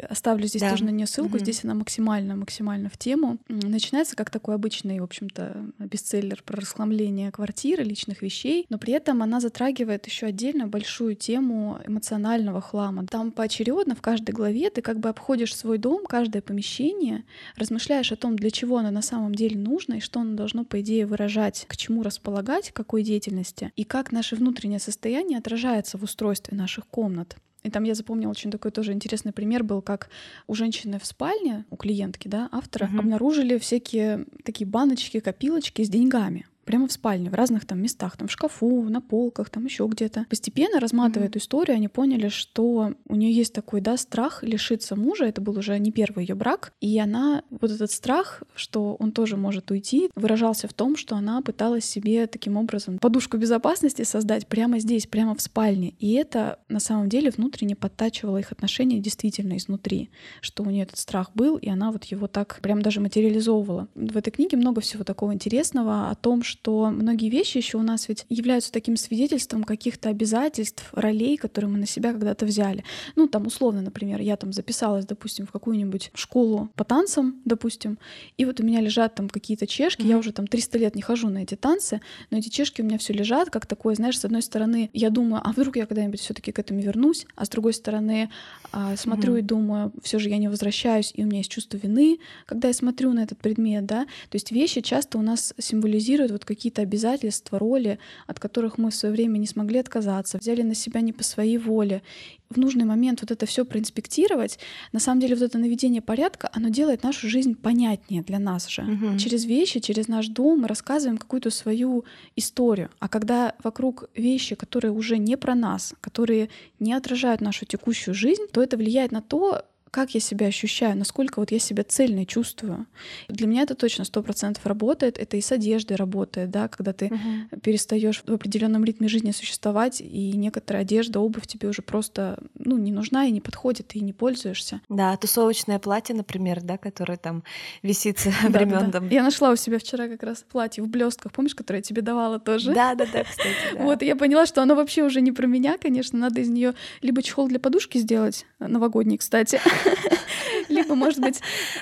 [0.09, 1.37] Оставлю здесь тоже на нее ссылку.
[1.37, 3.37] Здесь она максимально, максимально в тему.
[3.47, 9.21] Начинается как такой обычный, в общем-то, бестселлер про расхламление квартиры, личных вещей, но при этом
[9.21, 13.05] она затрагивает еще отдельно большую тему эмоционального хлама.
[13.05, 17.23] Там поочередно в каждой главе ты как бы обходишь свой дом, каждое помещение,
[17.55, 20.81] размышляешь о том, для чего оно на самом деле нужно и что оно должно, по
[20.81, 26.03] идее, выражать, к чему располагать, к какой деятельности, и как наше внутреннее состояние отражается в
[26.03, 27.37] устройстве наших комнат.
[27.63, 30.09] И там я запомнила очень такой тоже интересный пример был, как
[30.47, 32.99] у женщины в спальне, у клиентки, да, автора, uh-huh.
[32.99, 38.27] обнаружили всякие такие баночки, копилочки с деньгами прямо в спальне, в разных там местах, там
[38.27, 40.25] в шкафу, на полках, там еще где-то.
[40.29, 41.29] Постепенно, разматывая mm-hmm.
[41.29, 45.57] эту историю, они поняли, что у нее есть такой, да, страх лишиться мужа, это был
[45.57, 50.09] уже не первый ее брак, и она, вот этот страх, что он тоже может уйти,
[50.15, 55.35] выражался в том, что она пыталась себе таким образом подушку безопасности создать прямо здесь, прямо
[55.35, 60.09] в спальне, и это на самом деле внутренне подтачивало их отношения действительно изнутри,
[60.41, 63.87] что у нее этот страх был, и она вот его так прям даже материализовывала.
[63.95, 68.09] В этой книге много всего такого интересного о том, что многие вещи еще у нас
[68.09, 72.83] ведь являются таким свидетельством каких-то обязательств, ролей, которые мы на себя когда-то взяли.
[73.15, 77.97] Ну, там, условно, например, я там записалась, допустим, в какую-нибудь школу по танцам, допустим,
[78.37, 80.09] и вот у меня лежат там какие-то чешки, mm-hmm.
[80.09, 82.97] я уже там 300 лет не хожу на эти танцы, но эти чешки у меня
[82.97, 86.51] все лежат, как такое, знаешь, с одной стороны, я думаю, а вдруг я когда-нибудь все-таки
[86.51, 88.29] к этому вернусь, а с другой стороны,
[88.73, 89.39] а, смотрю mm-hmm.
[89.39, 92.73] и думаю, все же я не возвращаюсь, и у меня есть чувство вины, когда я
[92.73, 97.59] смотрю на этот предмет, да, то есть вещи часто у нас символизируют вот какие-то обязательства,
[97.59, 101.23] роли, от которых мы в свое время не смогли отказаться, взяли на себя не по
[101.23, 102.01] своей воле.
[102.49, 104.59] В нужный момент вот это все проинспектировать,
[104.91, 108.81] на самом деле вот это наведение порядка, оно делает нашу жизнь понятнее для нас же.
[108.81, 109.17] Угу.
[109.17, 112.03] Через вещи, через наш дом мы рассказываем какую-то свою
[112.35, 112.89] историю.
[112.99, 116.49] А когда вокруг вещи, которые уже не про нас, которые
[116.79, 121.39] не отражают нашу текущую жизнь, то это влияет на то, как я себя ощущаю, насколько
[121.39, 122.87] вот я себя цельной чувствую.
[123.27, 125.17] Для меня это точно сто процентов работает.
[125.17, 127.59] Это и с одеждой работает, да, когда ты угу.
[127.61, 132.91] перестаешь в определенном ритме жизни существовать, и некоторая одежда, обувь тебе уже просто ну, не
[132.91, 134.79] нужна и не подходит, и не пользуешься.
[134.87, 137.43] Да, тусовочное платье, например, да, которое там
[137.83, 139.09] висит времен там.
[139.09, 142.39] Я нашла у себя вчера как раз платье в блестках, помнишь, которое я тебе давала
[142.39, 142.73] тоже?
[142.81, 143.77] Да, да, да, кстати.
[143.77, 147.21] Вот, я поняла, что оно вообще уже не про меня, конечно, надо из нее либо
[147.21, 149.59] чехол для подушки сделать, новогодний, кстати,
[150.69, 151.41] Либо, может быть,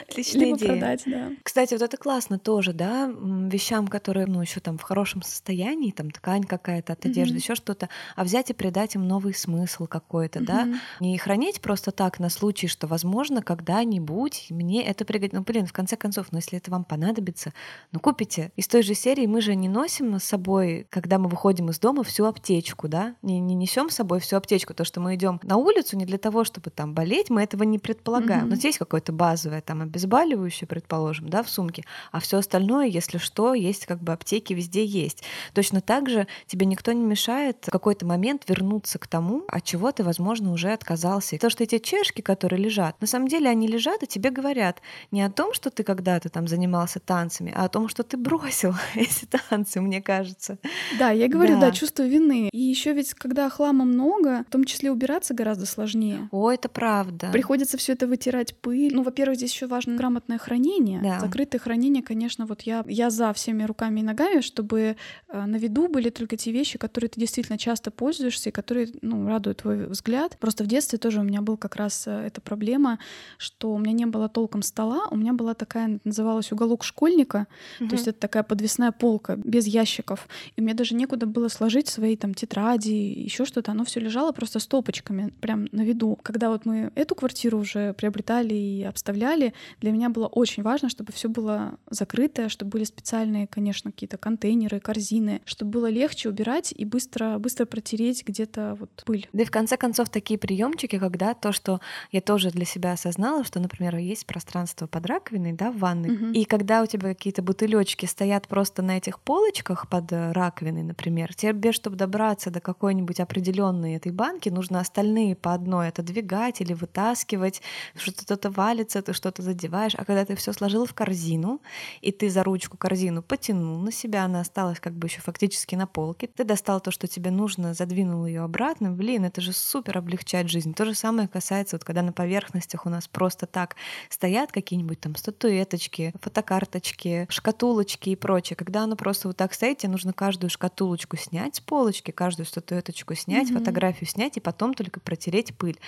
[0.09, 0.69] Отличная либо идея.
[0.71, 1.31] продать, да.
[1.43, 6.11] Кстати, вот это классно тоже, да, вещам, которые, ну, еще там в хорошем состоянии, там
[6.11, 10.67] ткань какая-то от одежды, еще что-то, а взять и придать им новый смысл какой-то, да,
[10.99, 15.37] не хранить просто так на случай, что, возможно, когда-нибудь мне это пригодится.
[15.37, 17.53] Ну, блин, в конце концов, ну, если это вам понадобится,
[17.91, 18.51] ну, купите.
[18.55, 22.03] Из той же серии мы же не носим с собой, когда мы выходим из дома,
[22.03, 25.57] всю аптечку, да, не, не несем с собой всю аптечку, то, что мы идем на
[25.57, 28.45] улицу не для того, чтобы там болеть, мы этого не предполагаем.
[28.45, 28.49] Mm-hmm.
[28.49, 33.55] Но здесь какое-то базовое, там, обезболивающее, предположим, да, в сумке, а все остальное, если что,
[33.55, 35.23] есть как бы аптеки везде есть.
[35.55, 39.91] Точно так же тебе никто не мешает в какой-то момент вернуться к тому, от чего
[39.91, 41.35] ты, возможно, уже отказался.
[41.35, 44.81] И то, что эти чешки, которые лежат, на самом деле они лежат и тебе говорят
[45.09, 48.75] не о том, что ты когда-то там занимался танцами, а о том, что ты бросил
[48.93, 50.59] эти танцы, мне кажется.
[50.99, 52.49] Да, я говорю, да, да чувство вины.
[52.53, 56.29] И еще ведь, когда хлама много, в том числе убираться гораздо сложнее.
[56.29, 57.31] О, это правда.
[57.31, 58.93] Приходится все это вытирать пыль.
[58.93, 61.01] Ну, во-первых, здесь еще важно грамотное хранение.
[61.01, 61.19] Да.
[61.19, 64.95] Закрытое хранение, конечно, вот я, я за всеми руками и ногами, чтобы
[65.27, 69.27] э, на виду были только те вещи, которые ты действительно часто пользуешься и которые, ну,
[69.27, 70.37] радуют твой взгляд.
[70.39, 72.99] Просто в детстве тоже у меня был как раз э, эта проблема,
[73.37, 77.47] что у меня не было толком стола, у меня была такая, называлась уголок школьника,
[77.79, 77.89] угу.
[77.89, 80.27] то есть это такая подвесная полка без ящиков.
[80.55, 83.71] И мне даже некуда было сложить свои там тетради, еще что-то.
[83.71, 86.17] Оно все лежало просто стопочками, прям на виду.
[86.21, 91.11] Когда вот мы эту квартиру уже приобретали и обставляли, для меня было очень важно, чтобы
[91.13, 96.85] все было закрыто, чтобы были специальные, конечно, какие-то контейнеры, корзины, чтобы было легче убирать и
[96.85, 99.27] быстро, быстро протереть где-то вот пыль.
[99.33, 101.79] Да и в конце концов такие приемчики, когда то, что
[102.11, 106.25] я тоже для себя осознала, что, например, есть пространство под раковиной, да, в ванной, угу.
[106.31, 111.71] и когда у тебя какие-то бутылечки стоят просто на этих полочках под раковиной, например, тебе,
[111.71, 117.58] чтобы добраться до какой-нибудь определенной этой банки, нужно остальные по одной отодвигать или вытаскивать,
[117.95, 121.61] что-то валится, ты что-то задеваешь, а когда ты все сложил в корзину,
[122.01, 125.87] и ты за ручку корзину потянул на себя, она осталась как бы еще фактически на
[125.87, 130.49] полке, ты достал то, что тебе нужно, задвинул ее обратно, блин, это же супер облегчает
[130.49, 130.73] жизнь.
[130.73, 133.75] То же самое касается, вот когда на поверхностях у нас просто так
[134.09, 138.55] стоят какие-нибудь там статуэточки, фотокарточки, шкатулочки и прочее.
[138.55, 143.15] Когда оно просто вот так стоит, тебе нужно каждую шкатулочку снять с полочки, каждую статуэточку
[143.15, 143.59] снять, mm-hmm.
[143.59, 145.79] фотографию снять и потом только протереть пыль.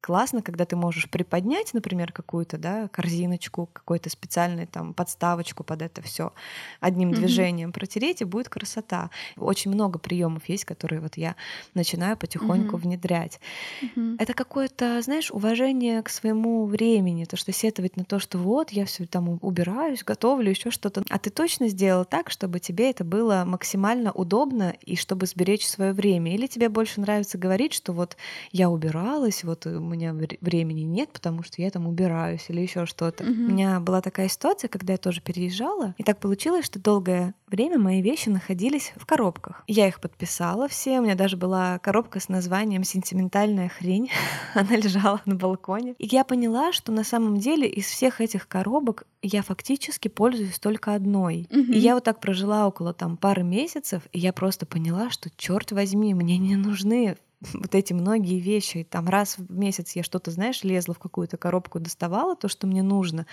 [0.00, 5.82] Классно, когда ты можешь приподнять, например, например, какую-то, да, корзиночку, какую-то специальную там подставочку под
[5.82, 6.32] это все
[6.80, 7.14] одним mm-hmm.
[7.14, 9.10] движением протереть, и будет красота.
[9.36, 11.34] Очень много приемов есть, которые вот я
[11.74, 12.80] начинаю потихоньку mm-hmm.
[12.80, 13.40] внедрять.
[13.82, 14.16] Mm-hmm.
[14.18, 18.84] Это какое-то, знаешь, уважение к своему времени, то, что сетовать на то, что вот я
[18.84, 21.02] все там убираюсь, готовлю, еще что-то.
[21.08, 25.92] А ты точно сделал так, чтобы тебе это было максимально удобно и чтобы сберечь свое
[25.92, 26.34] время?
[26.34, 28.16] Или тебе больше нравится говорить, что вот
[28.52, 33.24] я убиралась, вот у меня времени нет, потому что я там убираюсь или еще что-то.
[33.24, 33.46] Mm-hmm.
[33.46, 37.78] У меня была такая ситуация, когда я тоже переезжала, и так получилось, что долгое время
[37.78, 39.62] мои вещи находились в коробках.
[39.66, 44.10] Я их подписала все, у меня даже была коробка с названием «Сентиментальная хрень»,
[44.54, 45.94] она лежала на балконе.
[45.98, 50.94] И я поняла, что на самом деле из всех этих коробок я фактически пользуюсь только
[50.94, 51.48] одной.
[51.50, 51.72] Mm-hmm.
[51.72, 55.72] И я вот так прожила около там пары месяцев, и я просто поняла, что черт
[55.72, 57.16] возьми, мне не нужны
[57.52, 58.86] вот эти многие вещи.
[58.88, 62.82] Там раз в месяц я что-то, знаешь, лезла в какую-то коробку, доставала то, что мне
[62.82, 63.26] нужно,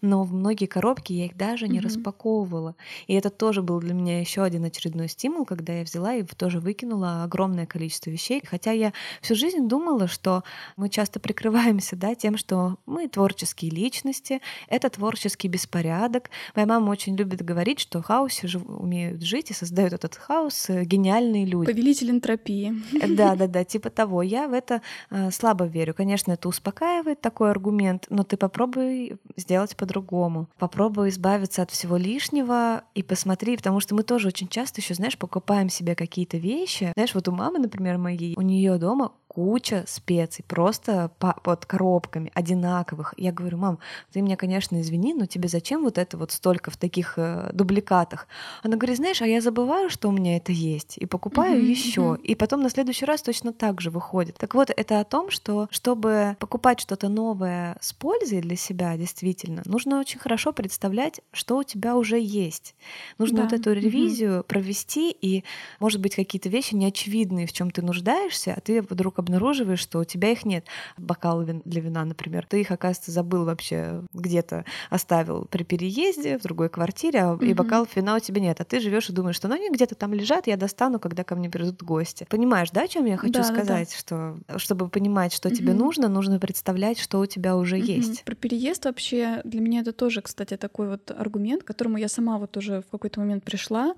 [0.00, 1.82] но в многие коробки я их даже не mm-hmm.
[1.82, 2.74] распаковывала.
[3.06, 6.60] И это тоже был для меня еще один очередной стимул, когда я взяла и тоже
[6.60, 8.42] выкинула огромное количество вещей.
[8.44, 10.42] Хотя я всю жизнь думала, что
[10.76, 16.30] мы часто прикрываемся да, тем, что мы творческие личности, это творческий беспорядок.
[16.54, 20.84] Моя мама очень любит говорить, что в хаосе умеют жить и создают этот хаос э,
[20.84, 21.70] гениальные люди.
[21.70, 22.74] Повелитель энтропии.
[23.14, 24.22] Да, да, да-да, типа того.
[24.22, 25.94] Я в это э, слабо верю.
[25.94, 30.48] Конечно, это успокаивает такой аргумент, но ты попробуй сделать по-другому.
[30.58, 35.18] Попробуй избавиться от всего лишнего и посмотри, потому что мы тоже очень часто еще, знаешь,
[35.18, 36.92] покупаем себе какие-то вещи.
[36.94, 42.30] Знаешь, вот у мамы, например, моей, у нее дома куча специй, просто по, под коробками,
[42.34, 43.14] одинаковых.
[43.16, 43.78] Я говорю, мам,
[44.12, 48.28] ты меня, конечно, извини, но тебе зачем вот это вот столько в таких э, дубликатах?
[48.62, 52.00] Она говорит, знаешь, а я забываю, что у меня это есть, и покупаю mm-hmm, еще,
[52.00, 52.22] mm-hmm.
[52.22, 54.36] и потом на следующий раз точно так же выходит.
[54.36, 59.62] Так вот, это о том, что чтобы покупать что-то новое с пользой для себя, действительно,
[59.64, 62.76] нужно очень хорошо представлять, что у тебя уже есть.
[63.18, 63.42] Нужно да.
[63.44, 64.44] вот эту ревизию mm-hmm.
[64.44, 65.42] провести, и,
[65.80, 70.04] может быть, какие-то вещи неочевидные, в чем ты нуждаешься, а ты вдруг обнаруживаешь, что у
[70.04, 70.66] тебя их нет.
[70.96, 72.46] Бокал для вина, например.
[72.46, 77.86] Ты их, оказывается, забыл вообще где-то оставил при переезде в другой квартире, а и бокал
[77.94, 78.60] вина у тебя нет.
[78.60, 81.34] А ты живешь и думаешь, что ну, они где-то там лежат, я достану, когда ко
[81.34, 82.26] мне придут гости.
[82.28, 83.90] Понимаешь, да, о чем я хочу да, сказать?
[83.90, 83.98] Да.
[83.98, 85.56] Что чтобы понимать, что угу.
[85.56, 87.84] тебе нужно, нужно представлять, что у тебя уже угу.
[87.84, 88.24] есть.
[88.24, 92.38] Про переезд вообще для меня это тоже, кстати, такой вот аргумент, к которому я сама
[92.38, 93.94] вот уже в какой-то момент пришла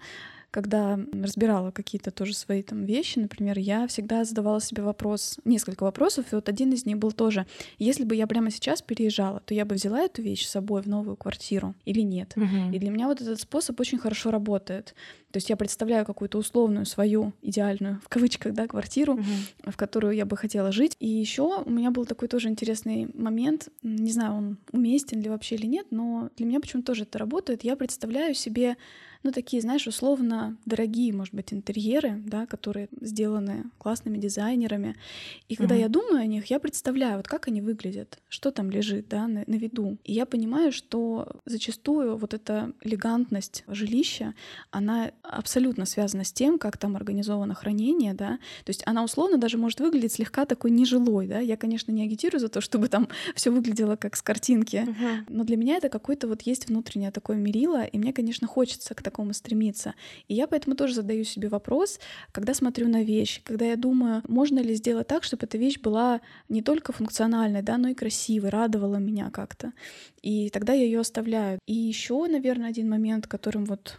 [0.51, 6.33] когда разбирала какие-то тоже свои там вещи, например, я всегда задавала себе вопрос, несколько вопросов,
[6.33, 7.47] и вот один из них был тоже,
[7.79, 10.89] если бы я прямо сейчас переезжала, то я бы взяла эту вещь с собой в
[10.89, 12.33] новую квартиру или нет?
[12.37, 12.75] Угу.
[12.75, 14.95] И для меня вот этот способ очень хорошо работает.
[15.37, 19.23] То есть я представляю какую-то условную свою идеальную, в кавычках, да, квартиру, угу.
[19.67, 20.97] в которую я бы хотела жить.
[20.99, 25.57] И еще у меня был такой тоже интересный момент, не знаю, он уместен ли вообще
[25.57, 27.65] или нет, но для меня почему-то тоже это работает.
[27.65, 28.77] Я представляю себе
[29.27, 34.95] ну, такие, знаешь, условно дорогие, может быть, интерьеры, да, которые сделаны классными дизайнерами.
[35.49, 35.81] И когда mm-hmm.
[35.81, 39.43] я думаю о них, я представляю, вот как они выглядят, что там лежит, да, на,
[39.47, 39.99] на виду.
[40.05, 44.35] И я понимаю, что зачастую вот эта элегантность жилища,
[44.71, 48.39] она абсолютно связана с тем, как там организовано хранение, да.
[48.65, 51.41] То есть она условно даже может выглядеть слегка такой нежилой, да.
[51.41, 55.25] Я, конечно, не агитирую за то, чтобы там все выглядело как с картинки, mm-hmm.
[55.29, 59.03] но для меня это какой-то вот есть внутреннее такое мерило, и мне, конечно, хочется к
[59.03, 59.95] такому стремиться.
[60.29, 62.01] И я поэтому тоже задаю себе вопрос,
[62.33, 66.21] когда смотрю на вещь, когда я думаю, можно ли сделать так, чтобы эта вещь была
[66.49, 69.73] не только функциональной, да, но и красивой, радовала меня как-то.
[70.23, 71.59] И тогда я ее оставляю.
[71.67, 73.99] И еще, наверное, один момент, которым вот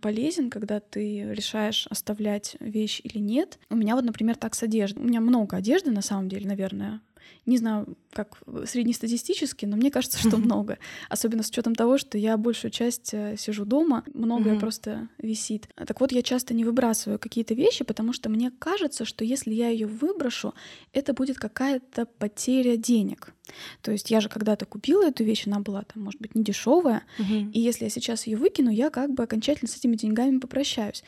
[0.00, 3.58] полезен, когда ты решаешь оставлять вещь или нет.
[3.70, 5.00] У меня вот, например, так с одеждой.
[5.00, 7.00] У меня много одежды, на самом деле, наверное.
[7.46, 10.78] Не знаю, как среднестатистически, но мне кажется, что много.
[11.08, 15.68] Особенно с учетом того, что я большую часть э, сижу дома, многое просто висит.
[15.74, 19.68] Так вот, я часто не выбрасываю какие-то вещи, потому что мне кажется, что если я
[19.68, 20.54] ее выброшу,
[20.92, 23.34] это будет какая-то потеря денег.
[23.82, 27.02] То есть я же когда-то купила эту вещь, она была там, может быть, не дешевая,
[27.52, 31.02] и если я сейчас ее выкину, я как бы окончательно с этими деньгами попрощаюсь.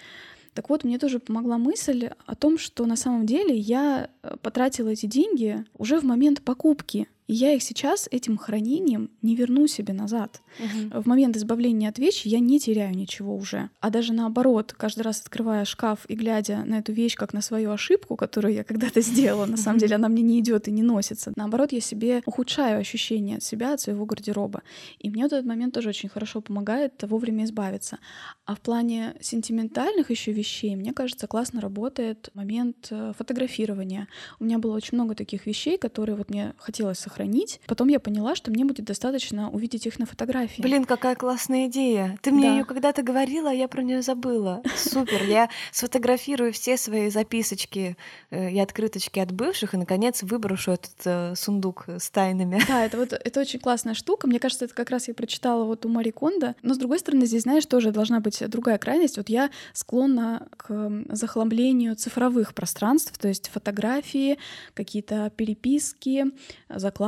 [0.55, 4.89] Так вот, мне тоже помогла мысль о том, что на самом деле я э, потратила
[4.89, 7.09] эти деньги уже в момент покупки.
[7.31, 10.43] И я их сейчас этим хранением не верну себе назад.
[10.59, 11.03] Угу.
[11.03, 13.71] В момент избавления от вещи я не теряю ничего уже.
[13.79, 17.71] А даже наоборот, каждый раз открывая шкаф и глядя на эту вещь как на свою
[17.71, 21.33] ошибку, которую я когда-то сделала, на самом деле она мне не идет и не носится.
[21.37, 24.63] Наоборот, я себе ухудшаю ощущение от себя, от своего гардероба.
[24.99, 27.99] И мне вот этот момент тоже очень хорошо помогает вовремя избавиться.
[28.45, 34.09] А в плане сентиментальных еще вещей, мне кажется, классно работает момент э, фотографирования.
[34.41, 37.61] У меня было очень много таких вещей, которые вот мне хотелось сохранить хранить.
[37.67, 40.63] Потом я поняла, что мне будет достаточно увидеть их на фотографии.
[40.63, 42.19] Блин, какая классная идея.
[42.23, 42.57] Ты мне да.
[42.57, 44.63] ее когда-то говорила, а я про нее забыла.
[44.77, 45.23] Супер.
[45.25, 47.97] Я сфотографирую все свои записочки
[48.31, 52.61] э, и открыточки от бывших и, наконец, выброшу этот э, сундук с тайнами.
[52.67, 54.27] Да, это вот это очень классная штука.
[54.27, 56.55] Мне кажется, это как раз я прочитала вот у Мари Кондо.
[56.63, 59.19] Но, с другой стороны, здесь, знаешь, тоже должна быть другая крайность.
[59.19, 64.39] Вот я склонна к захламлению цифровых пространств, то есть фотографии,
[64.75, 66.25] какие-то переписки,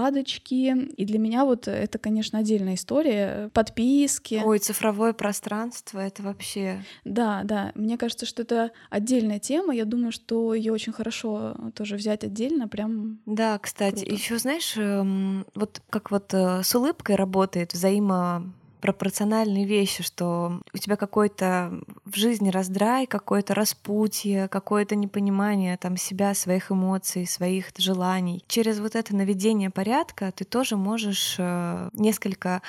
[0.03, 0.93] закладочки.
[0.97, 3.51] И для меня вот это, конечно, отдельная история.
[3.53, 4.41] Подписки.
[4.45, 6.83] Ой, цифровое пространство— это вообще...
[7.05, 7.73] Да, да.
[7.75, 9.75] Мне кажется, что это отдельная тема.
[9.75, 15.47] Я думаю, что ее очень хорошо тоже взять отдельно, прям Да, кстати, еще знаешь, эм,
[15.55, 21.73] вот как вот э, с улыбкой работает взаимо пропорциональные вещи, что у тебя какой-то
[22.05, 28.45] в жизни раздрай, какое-то распутье, какое-то непонимание там себя, своих эмоций, своих желаний.
[28.49, 32.61] Через вот это наведение порядка ты тоже можешь э, несколько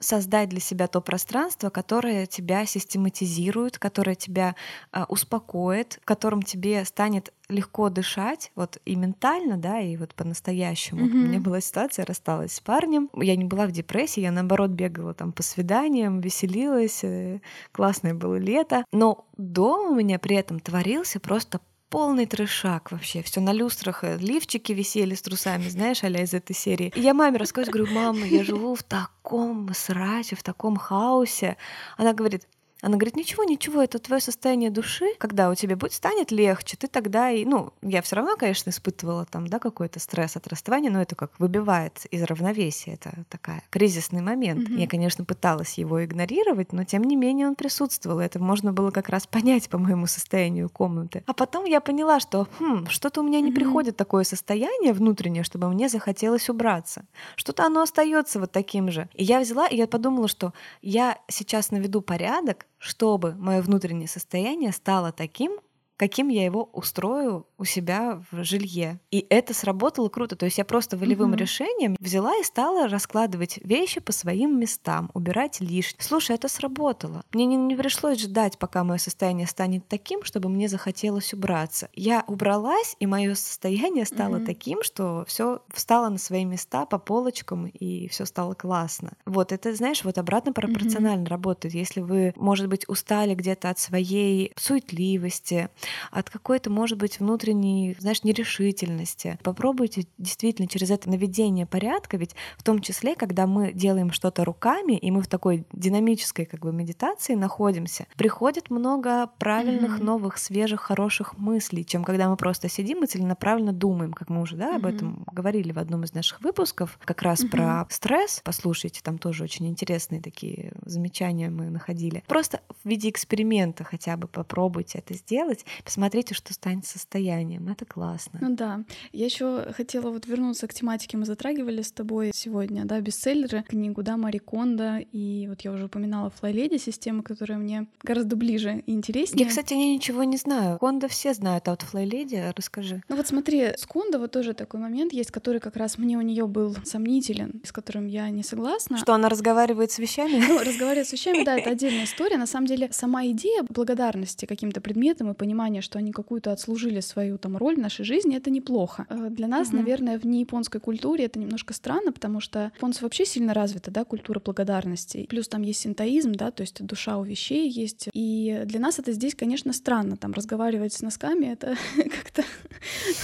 [0.00, 4.54] создать для себя то пространство, которое тебя систематизирует, которое тебя
[4.92, 11.06] э, успокоит, в котором тебе станет легко дышать, вот и ментально, да, и вот по-настоящему.
[11.06, 11.12] Mm-hmm.
[11.12, 14.70] У меня была ситуация, я рассталась с парнем, я не была в депрессии, я наоборот
[14.70, 17.40] бегала там по свиданиям, веселилась, э,
[17.72, 23.22] классное было лето, но дома у меня при этом творился просто полный трешак вообще.
[23.22, 26.92] Все на люстрах, э, лифчики висели с трусами, знаешь, аля из этой серии.
[26.94, 31.56] И я маме рассказываю, говорю, мама, я живу в таком сраче, в таком хаосе.
[31.96, 32.46] Она говорит,
[32.80, 35.06] она говорит, ничего, ничего, это твое состояние души.
[35.18, 39.24] Когда у тебя будет станет легче, ты тогда и, ну, я все равно, конечно, испытывала
[39.24, 44.22] там, да, какой-то стресс от расставания, но это как выбивает из равновесия, это такая кризисный
[44.22, 44.68] момент.
[44.68, 44.78] Mm-hmm.
[44.78, 48.20] Я, конечно, пыталась его игнорировать, но тем не менее он присутствовал.
[48.20, 51.24] Это можно было как раз понять по моему состоянию комнаты.
[51.26, 53.54] А потом я поняла, что, хм, что-то у меня не mm-hmm.
[53.54, 57.04] приходит такое состояние внутреннее, чтобы мне захотелось убраться.
[57.34, 59.08] Что-то оно остается вот таким же.
[59.14, 64.72] И я взяла, и я подумала, что я сейчас наведу порядок, чтобы мое внутреннее состояние
[64.72, 65.58] стало таким,
[65.98, 69.00] каким я его устрою у себя в жилье.
[69.10, 70.36] И это сработало круто.
[70.36, 71.38] То есть я просто волевым mm-hmm.
[71.38, 76.00] решением взяла и стала раскладывать вещи по своим местам, убирать лишнее.
[76.02, 77.24] Слушай, это сработало.
[77.32, 81.88] Мне не, не пришлось ждать, пока мое состояние станет таким, чтобы мне захотелось убраться.
[81.94, 84.46] Я убралась, и мое состояние стало mm-hmm.
[84.46, 89.14] таким, что все встало на свои места по полочкам, и все стало классно.
[89.26, 91.30] Вот это, знаешь, вот обратно пропорционально mm-hmm.
[91.30, 91.74] работает.
[91.74, 95.70] Если вы, может быть, устали где-то от своей суетливости,
[96.10, 99.38] от какой-то, может быть, внутренней, знаешь, нерешительности.
[99.42, 104.96] Попробуйте действительно через это наведение порядка, ведь в том числе, когда мы делаем что-то руками,
[104.96, 110.04] и мы в такой динамической как бы медитации находимся, приходит много правильных, mm-hmm.
[110.04, 114.56] новых, свежих, хороших мыслей, чем когда мы просто сидим и целенаправленно думаем, как мы уже
[114.56, 114.94] да, об mm-hmm.
[114.94, 117.50] этом говорили в одном из наших выпусков, как раз mm-hmm.
[117.50, 118.40] про стресс.
[118.44, 122.22] Послушайте, там тоже очень интересные такие замечания мы находили.
[122.26, 127.68] Просто в виде эксперимента хотя бы попробуйте это сделать, посмотрите, что станет состоянием.
[127.68, 128.38] Это классно.
[128.40, 128.84] Ну да.
[129.12, 134.02] Я еще хотела вот вернуться к тематике, мы затрагивали с тобой сегодня, да, бестселлеры, книгу,
[134.02, 138.92] да, Мари Кондо, и вот я уже упоминала Флайледи, система, которая мне гораздо ближе и
[138.92, 139.44] интереснее.
[139.44, 140.78] Я, кстати, я ничего не знаю.
[140.78, 143.02] Кондо все знают, а вот Флайледи, расскажи.
[143.08, 146.22] Ну вот смотри, с Кондо вот тоже такой момент есть, который как раз мне у
[146.22, 148.98] нее был сомнителен, с которым я не согласна.
[148.98, 150.42] Что она разговаривает с вещами?
[150.48, 152.36] Ну, разговаривает с вещами, да, это отдельная история.
[152.36, 157.00] На самом деле, сама идея благодарности каким-то предметам и понимания понимание, что они какую-то отслужили
[157.00, 159.06] свою там роль в нашей жизни, это неплохо.
[159.10, 159.76] Э, для нас, угу.
[159.76, 164.40] наверное, в неяпонской культуре это немножко странно, потому что японцы вообще сильно развита, да, культура
[164.40, 165.26] благодарности.
[165.28, 168.08] Плюс там есть синтоизм, да, то есть душа у вещей есть.
[168.14, 170.16] И для нас это здесь, конечно, странно.
[170.16, 172.44] Там разговаривать с носками— это как-то,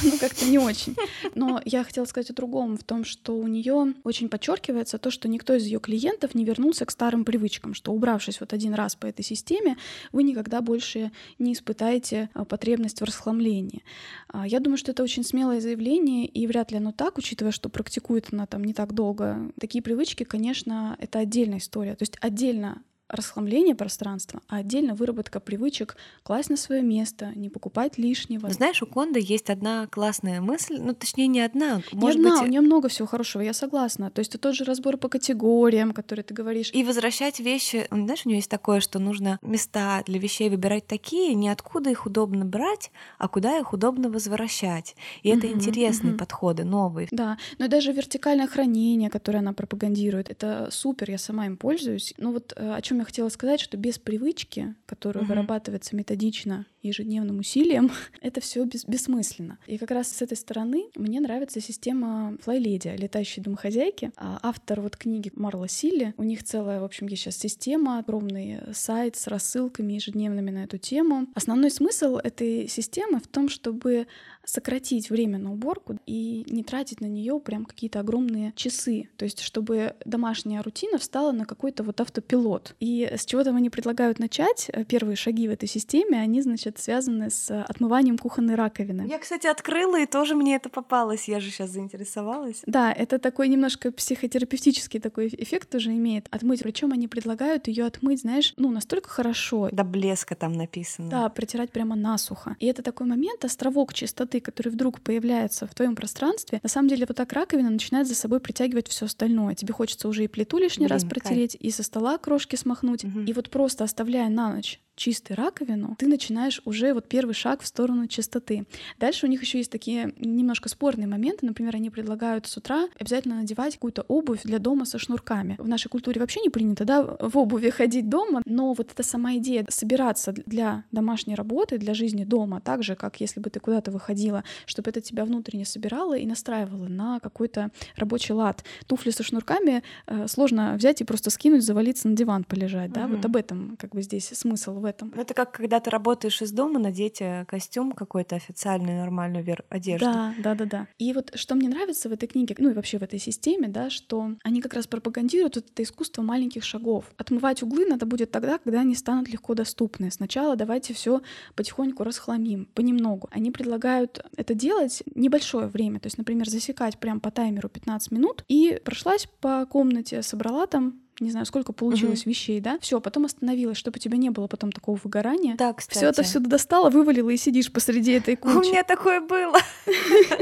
[0.02, 0.94] ну, как-то не очень.
[1.34, 5.28] Но я хотела сказать о другом, в том, что у нее очень подчеркивается то, что
[5.28, 9.06] никто из ее клиентов не вернулся к старым привычкам, что убравшись вот один раз по
[9.06, 9.76] этой системе,
[10.12, 13.84] вы никогда больше не испытаете потребность в расхламлении.
[14.28, 17.68] А, я думаю, что это очень смелое заявление, и вряд ли оно так, учитывая, что
[17.68, 19.52] практикует она там не так долго.
[19.60, 21.94] Такие привычки, конечно, это отдельная история.
[21.94, 22.82] То есть отдельно
[23.16, 28.50] расхламление пространства, а отдельно выработка привычек класть на свое место, не покупать лишнего.
[28.50, 32.48] Знаешь, у Конда есть одна классная мысль, ну точнее не одна, может не одна, быть...
[32.48, 34.10] у нее много всего хорошего, я согласна.
[34.10, 36.70] То есть это тот же разбор по категориям, который ты говоришь.
[36.72, 41.34] И возвращать вещи, знаешь, у нее есть такое, что нужно места для вещей выбирать такие,
[41.34, 44.96] не откуда их удобно брать, а куда их удобно возвращать.
[45.22, 46.18] И это uh-huh, интересные uh-huh.
[46.18, 47.08] подходы, новые.
[47.10, 52.14] Да, но даже вертикальное хранение, которое она пропагандирует, это супер, я сама им пользуюсь.
[52.18, 55.28] Ну вот э, о чем я именно хотела сказать, что без привычки, которая Мгм.
[55.34, 57.90] вырабатывается методично ежедневным усилием,
[58.20, 59.58] это все бессмысленно.
[59.66, 64.10] И как раз с этой стороны мне нравится система Flylady, летающей домохозяйки.
[64.16, 68.60] А Автор вот книги Марла Силли, у них целая, в общем, есть сейчас система, огромный
[68.72, 71.26] сайт с рассылками ежедневными на эту тему.
[71.34, 74.06] Основной смысл этой системы в том, чтобы
[74.44, 79.08] сократить время на уборку и не тратить на нее прям какие-то огромные часы.
[79.16, 82.74] То есть, чтобы домашняя рутина встала на какой-то вот автопилот.
[82.84, 84.68] И с чего там они предлагают начать?
[84.70, 89.06] Э, Первые шаги в этой системе, они, значит, связаны с отмыванием кухонной раковины.
[89.08, 91.26] Я, кстати, открыла, и тоже мне это попалось.
[91.26, 92.62] Я же сейчас заинтересовалась.
[92.66, 96.26] Да, это такой немножко психотерапевтический такой эффект тоже имеет.
[96.30, 96.62] Отмыть.
[96.62, 99.70] Причем они предлагают ее отмыть, знаешь, ну, настолько хорошо.
[99.72, 101.08] До блеска там написано.
[101.08, 102.54] Да, протирать прямо насухо.
[102.60, 106.60] И это такой момент, островок чистоты, который вдруг появляется в твоем пространстве.
[106.62, 109.54] На самом деле, вот так раковина начинает за собой притягивать все остальное.
[109.54, 111.14] Тебе хочется уже и плиту лишний Блин, раз кайф.
[111.14, 113.04] протереть, и со стола крошки смахнуть.
[113.04, 113.24] Мгм.
[113.24, 117.66] И вот просто оставляя на ночь чистой раковину, ты начинаешь уже вот первый шаг в
[117.66, 118.66] сторону чистоты.
[118.98, 121.46] Дальше у них еще есть такие немножко спорные моменты.
[121.46, 125.56] Например, они предлагают с утра обязательно надевать какую-то обувь для дома со шнурками.
[125.58, 129.36] В нашей культуре вообще не принято, да, в обуви ходить дома, но вот эта сама
[129.36, 133.90] идея собираться для домашней работы, для жизни дома, так же, как если бы ты куда-то
[133.90, 138.64] выходила, чтобы это тебя внутренне собирало и настраивало на какой-то рабочий лад.
[138.86, 143.16] Туфли со шнурками э, сложно взять и просто скинуть, завалиться на диван, полежать, да, Мгм.
[143.16, 145.12] вот об этом как бы здесь смысл в этом.
[145.14, 149.64] Ну, Это как когда ты работаешь из дома, надеть э, костюм какой-то официальный, нормальную вер-
[149.70, 150.04] одежду.
[150.06, 150.88] Да, да, да, да.
[150.98, 153.90] И вот что мне нравится в этой книге, ну и вообще в этой системе, да,
[153.90, 157.06] что они как раз пропагандируют вот это искусство маленьких шагов.
[157.16, 160.10] Отмывать углы надо будет тогда, когда они станут легко доступны.
[160.10, 161.22] Сначала давайте все
[161.54, 163.28] потихоньку расхламим, понемногу.
[163.30, 168.44] Они предлагают это делать небольшое время, то есть, например, засекать прям по таймеру 15 минут
[168.48, 173.76] и прошлась по комнате, собрала там не знаю, сколько получилось вещей, да, все, потом остановилась,
[173.76, 175.54] чтобы у тебя не было потом такого выгорания.
[175.56, 175.98] Да, кстати.
[175.98, 178.70] Все это сюда достала, вывалила и сидишь посреди этой У кучи.
[178.70, 179.58] меня такое было.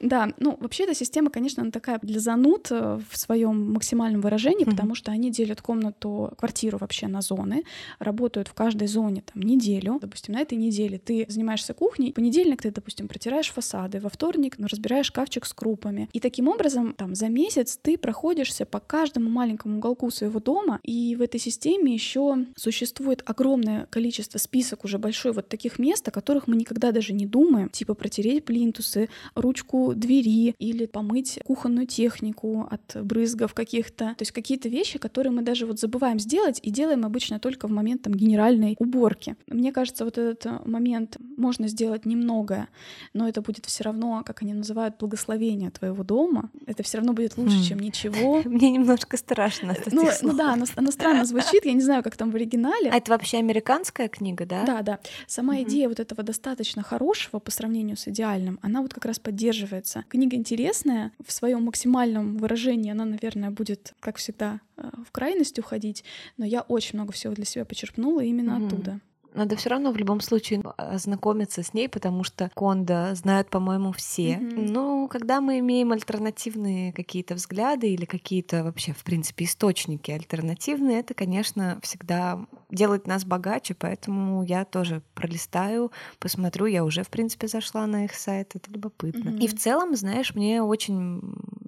[0.00, 4.64] Да, ну вообще эта система, конечно, она такая для зануд э, в своем максимальном выражении,
[4.64, 7.62] потому что они делят комнату, квартиру вообще на зоны,
[8.00, 9.98] работают в каждой зоне там неделю.
[10.00, 14.56] Допустим, на этой неделе ты занимаешься кухней, в понедельник ты, допустим, протираешь фасады, во вторник
[14.58, 16.08] ну, разбираешь шкафчик с крупами.
[16.12, 21.16] И таким образом там за месяц ты проходишься по каждому маленькому уголку своего дома, и
[21.16, 26.46] в этой системе еще существует огромное количество список уже большой вот таких мест, о которых
[26.46, 33.02] мы никогда даже не думаем, типа протереть плинтусы, ручку двери или помыть кухонную технику от
[33.04, 34.14] брызгов каких-то.
[34.16, 37.70] То есть какие-то вещи, которые мы даже вот забываем сделать и делаем обычно только в
[37.70, 39.36] момент там генеральной уборки.
[39.46, 42.68] Мне кажется, вот этот э, момент можно сделать немногое,
[43.14, 46.50] но это будет все равно, как они называют, благословение твоего дома.
[46.66, 47.62] Это все равно будет лучше, Хм.
[47.62, 48.42] чем ничего.
[48.44, 49.72] Мне немножко страшно.
[49.86, 52.34] От Ну, этих ну да, оно, оно странно звучит, я не знаю, как там в
[52.36, 52.90] оригинале.
[52.90, 54.64] А это вообще американская книга, да?
[54.64, 54.98] Да, да.
[55.26, 55.62] Сама Мгм.
[55.64, 60.04] идея вот этого достаточно хорошего по сравнению с идеальным, она вот как раз поддерживается.
[60.08, 66.04] Книга интересная, в своем максимальном выражении она, наверное, будет, как всегда, э, в крайность уходить,
[66.36, 68.66] но я очень много всего для себя почерпнула именно Мгм.
[68.66, 69.00] оттуда.
[69.34, 74.38] Надо все равно в любом случае ознакомиться с ней, потому что Конда знают, по-моему, все.
[74.38, 74.66] Мгм.
[74.66, 81.14] Ну, когда мы имеем альтернативные какие-то взгляды или какие-то вообще, в принципе, источники альтернативные, это,
[81.14, 86.66] конечно, всегда делает нас богаче, поэтому я тоже пролистаю, посмотрю.
[86.66, 89.30] Я уже, в принципе, зашла на их сайт, это любопытно.
[89.30, 89.38] Мгм.
[89.38, 91.20] И в целом, знаешь, мне очень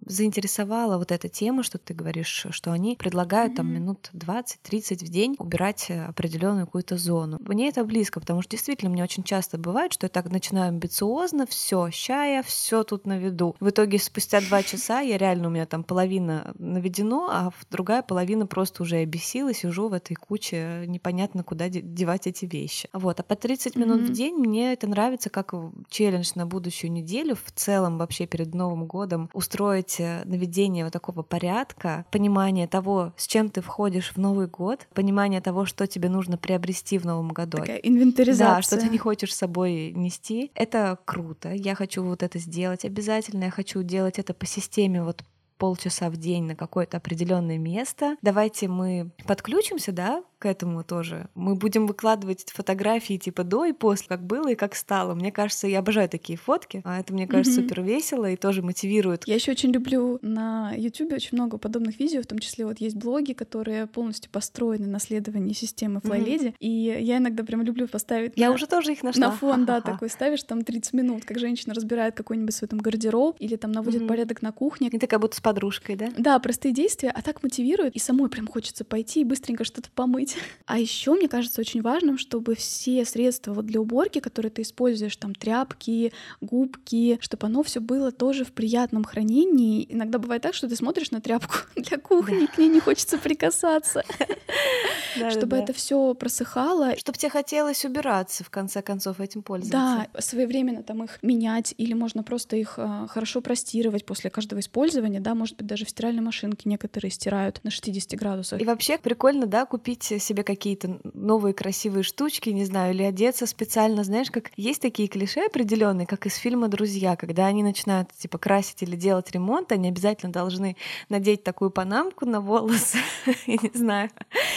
[0.07, 3.75] заинтересовала вот эта тема, что ты говоришь, что они предлагают там Мгм.
[3.75, 7.39] минут 20-30 в день убирать э, определенную какую-то зону.
[7.41, 11.47] Мне это близко, потому что действительно мне очень часто бывает, что я так начинаю амбициозно,
[11.47, 13.55] все, ща все тут на виду.
[13.61, 18.03] В итоге спустя два часа я реально, у меня там половина наведено, а в- другая
[18.03, 22.89] половина просто уже обесила, сижу в этой куче, непонятно куда де- девать эти вещи.
[22.93, 24.13] Вот, а по 30 минут в Мгм.
[24.13, 27.35] день мне это нравится как в- челлендж на будущую неделю.
[27.37, 33.27] В целом вообще перед Новым годом устроить э, наведение вот такого порядка, понимание того, с
[33.27, 37.59] чем ты входишь в Новый год, понимание того, что тебе нужно приобрести в Новом году.
[37.59, 38.57] Такая инвентаризация.
[38.57, 40.51] Да, что ты не хочешь с собой нести.
[40.55, 41.53] Это круто.
[41.53, 43.45] Я хочу вот это сделать обязательно.
[43.45, 45.25] Я хочу делать это по системе вот
[45.59, 48.17] полчаса в день на какое-то определенное место.
[48.23, 51.29] Давайте мы подключимся, да, к этому тоже.
[51.35, 55.15] Мы будем выкладывать фотографии типа до и после, как было и как стало.
[55.15, 57.69] Мне кажется, я обожаю такие фотки, а это, мне кажется, mm-hmm.
[57.69, 59.27] супер весело и тоже мотивирует.
[59.27, 62.95] Я еще очень люблю на YouTube очень много подобных видео, в том числе вот есть
[62.97, 66.57] блоги, которые полностью построены на следовании системы Flylady, mm-hmm.
[66.61, 68.35] и я иногда прям люблю поставить...
[68.37, 68.55] Я на...
[68.55, 69.29] уже тоже их нашла.
[69.29, 73.37] На фон, да, такой ставишь, там 30 минут, как женщина разбирает какой-нибудь свой там гардероб
[73.39, 74.09] или там наводит mm-hmm.
[74.09, 74.91] порядок на кухне.
[74.93, 76.11] И ты как будто с подружкой, да?
[76.19, 80.34] Да, простые действия, а так мотивирует, и самой прям хочется пойти и быстренько что-то помыть.
[80.67, 85.17] А еще мне кажется очень важным, чтобы все средства вот для уборки, которые ты используешь,
[85.17, 89.87] там тряпки, губки, чтобы оно все было тоже в приятном хранении.
[89.89, 94.05] Иногда бывает так, что ты смотришь на тряпку для кухни, к ней не хочется прикасаться.
[95.31, 96.97] Чтобы это все просыхало.
[96.97, 100.09] Чтобы тебе хотелось убираться, в конце концов, этим пользоваться.
[100.13, 105.21] Да, своевременно там их менять, или можно просто их а, хорошо простировать после каждого использования,
[105.21, 108.61] да, может быть, даже в стиральной машинке некоторые стирают на 60 градусах.
[108.61, 114.05] И вообще прикольно, да, купить себе какие-то новые красивые штучки, не знаю, или одеться специально,
[114.05, 118.83] знаешь, как есть такие клише определенные, как из фильма «Друзья», когда они начинают, типа, красить
[118.83, 120.77] или делать ремонт, они обязательно должны
[121.09, 122.99] надеть такую панамку на волосы,
[123.47, 124.11] я не знаю,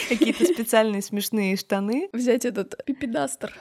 [0.09, 2.09] какие-то специальные смешные штаны.
[2.13, 3.53] Взять этот пипедастер.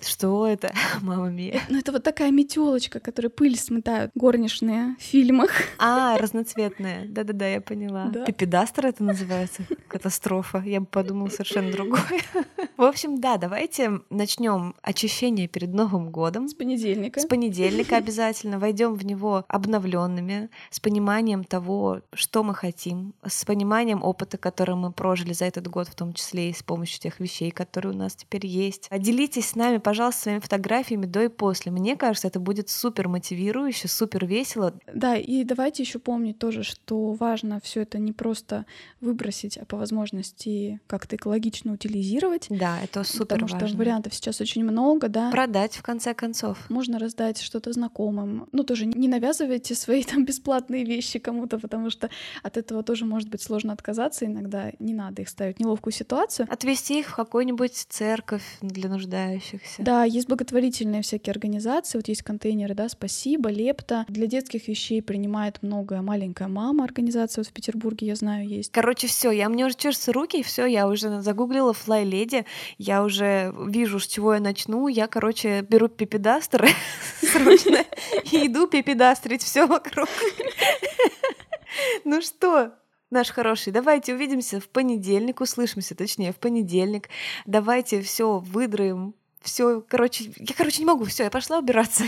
[0.00, 0.72] Что это?
[1.02, 1.60] Мама мия.
[1.68, 5.50] Ну, это вот такая метелочка, которая пыль сметают горничные в фильмах.
[5.78, 7.06] А, разноцветная.
[7.08, 8.06] Да-да-да, я поняла.
[8.06, 8.24] Да.
[8.24, 9.62] Пипедастер это называется?
[9.88, 10.62] Катастрофа.
[10.64, 12.20] Я бы подумала совершенно другое.
[12.76, 16.48] В общем, да, давайте начнем очищение перед Новым годом.
[16.48, 17.20] С понедельника.
[17.20, 18.58] С понедельника обязательно.
[18.58, 24.92] Войдем в него обновленными, с пониманием того, что мы хотим, с пониманием опыта, который мы
[24.92, 28.14] прожили за этот год, в том числе и с помощью тех вещей, которые у нас
[28.14, 28.88] теперь есть.
[28.96, 31.72] Делитесь с нами, пожалуйста, своими фотографиями до и после.
[31.72, 34.74] Мне кажется, это будет супер мотивирующе, супер весело.
[34.92, 38.66] Да, и давайте еще помнить тоже, что важно все это не просто
[39.00, 42.46] выбросить, а по возможности как-то экологично утилизировать.
[42.48, 43.68] Да, это супер Потому важно.
[43.68, 45.30] что вариантов сейчас очень много, да.
[45.30, 46.58] Продать в конце концов.
[46.70, 48.48] Можно раздать что-то знакомым.
[48.52, 52.08] Ну, тоже не навязывайте свои там бесплатные вещи кому-то, потому что
[52.42, 54.72] от этого тоже может быть сложно отказаться иногда.
[54.78, 56.46] Не надо их ставить в неловкую ситуацию.
[56.50, 59.82] Отвести их в какую-нибудь церковь для нуждающихся.
[59.82, 64.04] Да, есть благотворительные всякие организации, вот есть контейнеры, да, спасибо, лепта.
[64.08, 68.72] Для детских вещей принимает многое маленькая мама организация вот в Петербурге, я знаю, есть.
[68.72, 72.44] Короче, все, я мне уже чешутся руки, и все, я уже загуглила Fly Lady,
[72.78, 74.88] я уже вижу, с чего я начну.
[74.88, 76.68] Я, короче, беру пипедастер
[77.20, 77.84] срочно
[78.30, 80.08] и иду пипедастрить все вокруг.
[82.04, 82.74] Ну что,
[83.10, 87.08] наш хороший, давайте увидимся в понедельник, услышимся, точнее, в понедельник.
[87.46, 92.04] Давайте все выдраем, все, короче, я, короче, не могу, все, я пошла убираться.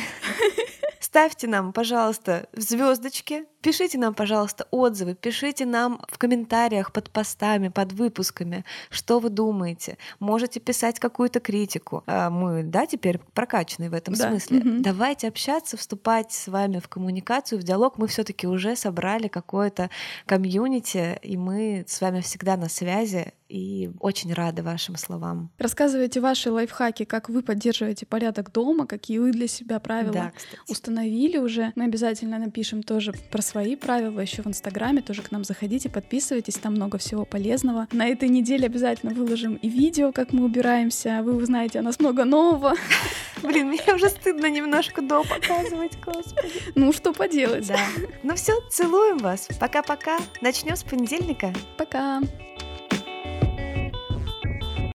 [1.01, 7.93] Ставьте нам, пожалуйста, звездочки, пишите нам, пожалуйста, отзывы, пишите нам в комментариях под постами, под
[7.93, 9.99] выпусками, что вы думаете.
[10.19, 12.03] Можете писать какую-то критику.
[12.07, 14.29] А мы, да, теперь прокачанные в этом да.
[14.29, 14.59] смысле.
[14.59, 14.81] Угу.
[14.81, 17.99] Давайте общаться, вступать с вами в коммуникацию, в диалог.
[17.99, 19.91] Мы все-таки уже собрали какое-то
[20.27, 25.51] комьюнити, и мы с вами всегда на связи и очень рады вашим словам.
[25.59, 30.33] Рассказывайте ваши лайфхаки, как вы поддерживаете порядок дома, какие вы для себя правила да,
[30.69, 31.73] установили уже.
[31.75, 36.55] Мы обязательно напишем тоже про свои правила еще в Инстаграме, тоже к нам заходите, подписывайтесь,
[36.55, 37.89] там много всего полезного.
[37.91, 42.25] На этой неделе обязательно выложим и видео, как мы убираемся, вы узнаете о нас много
[42.25, 42.75] нового.
[43.43, 46.53] Блин, мне уже стыдно немножко до показывать, господи.
[46.77, 47.67] Ну, что поделать.
[47.67, 47.79] Да.
[48.23, 49.49] Ну все, целуем вас.
[49.59, 50.19] Пока-пока.
[50.41, 51.53] Начнем с понедельника.
[51.77, 52.21] Пока.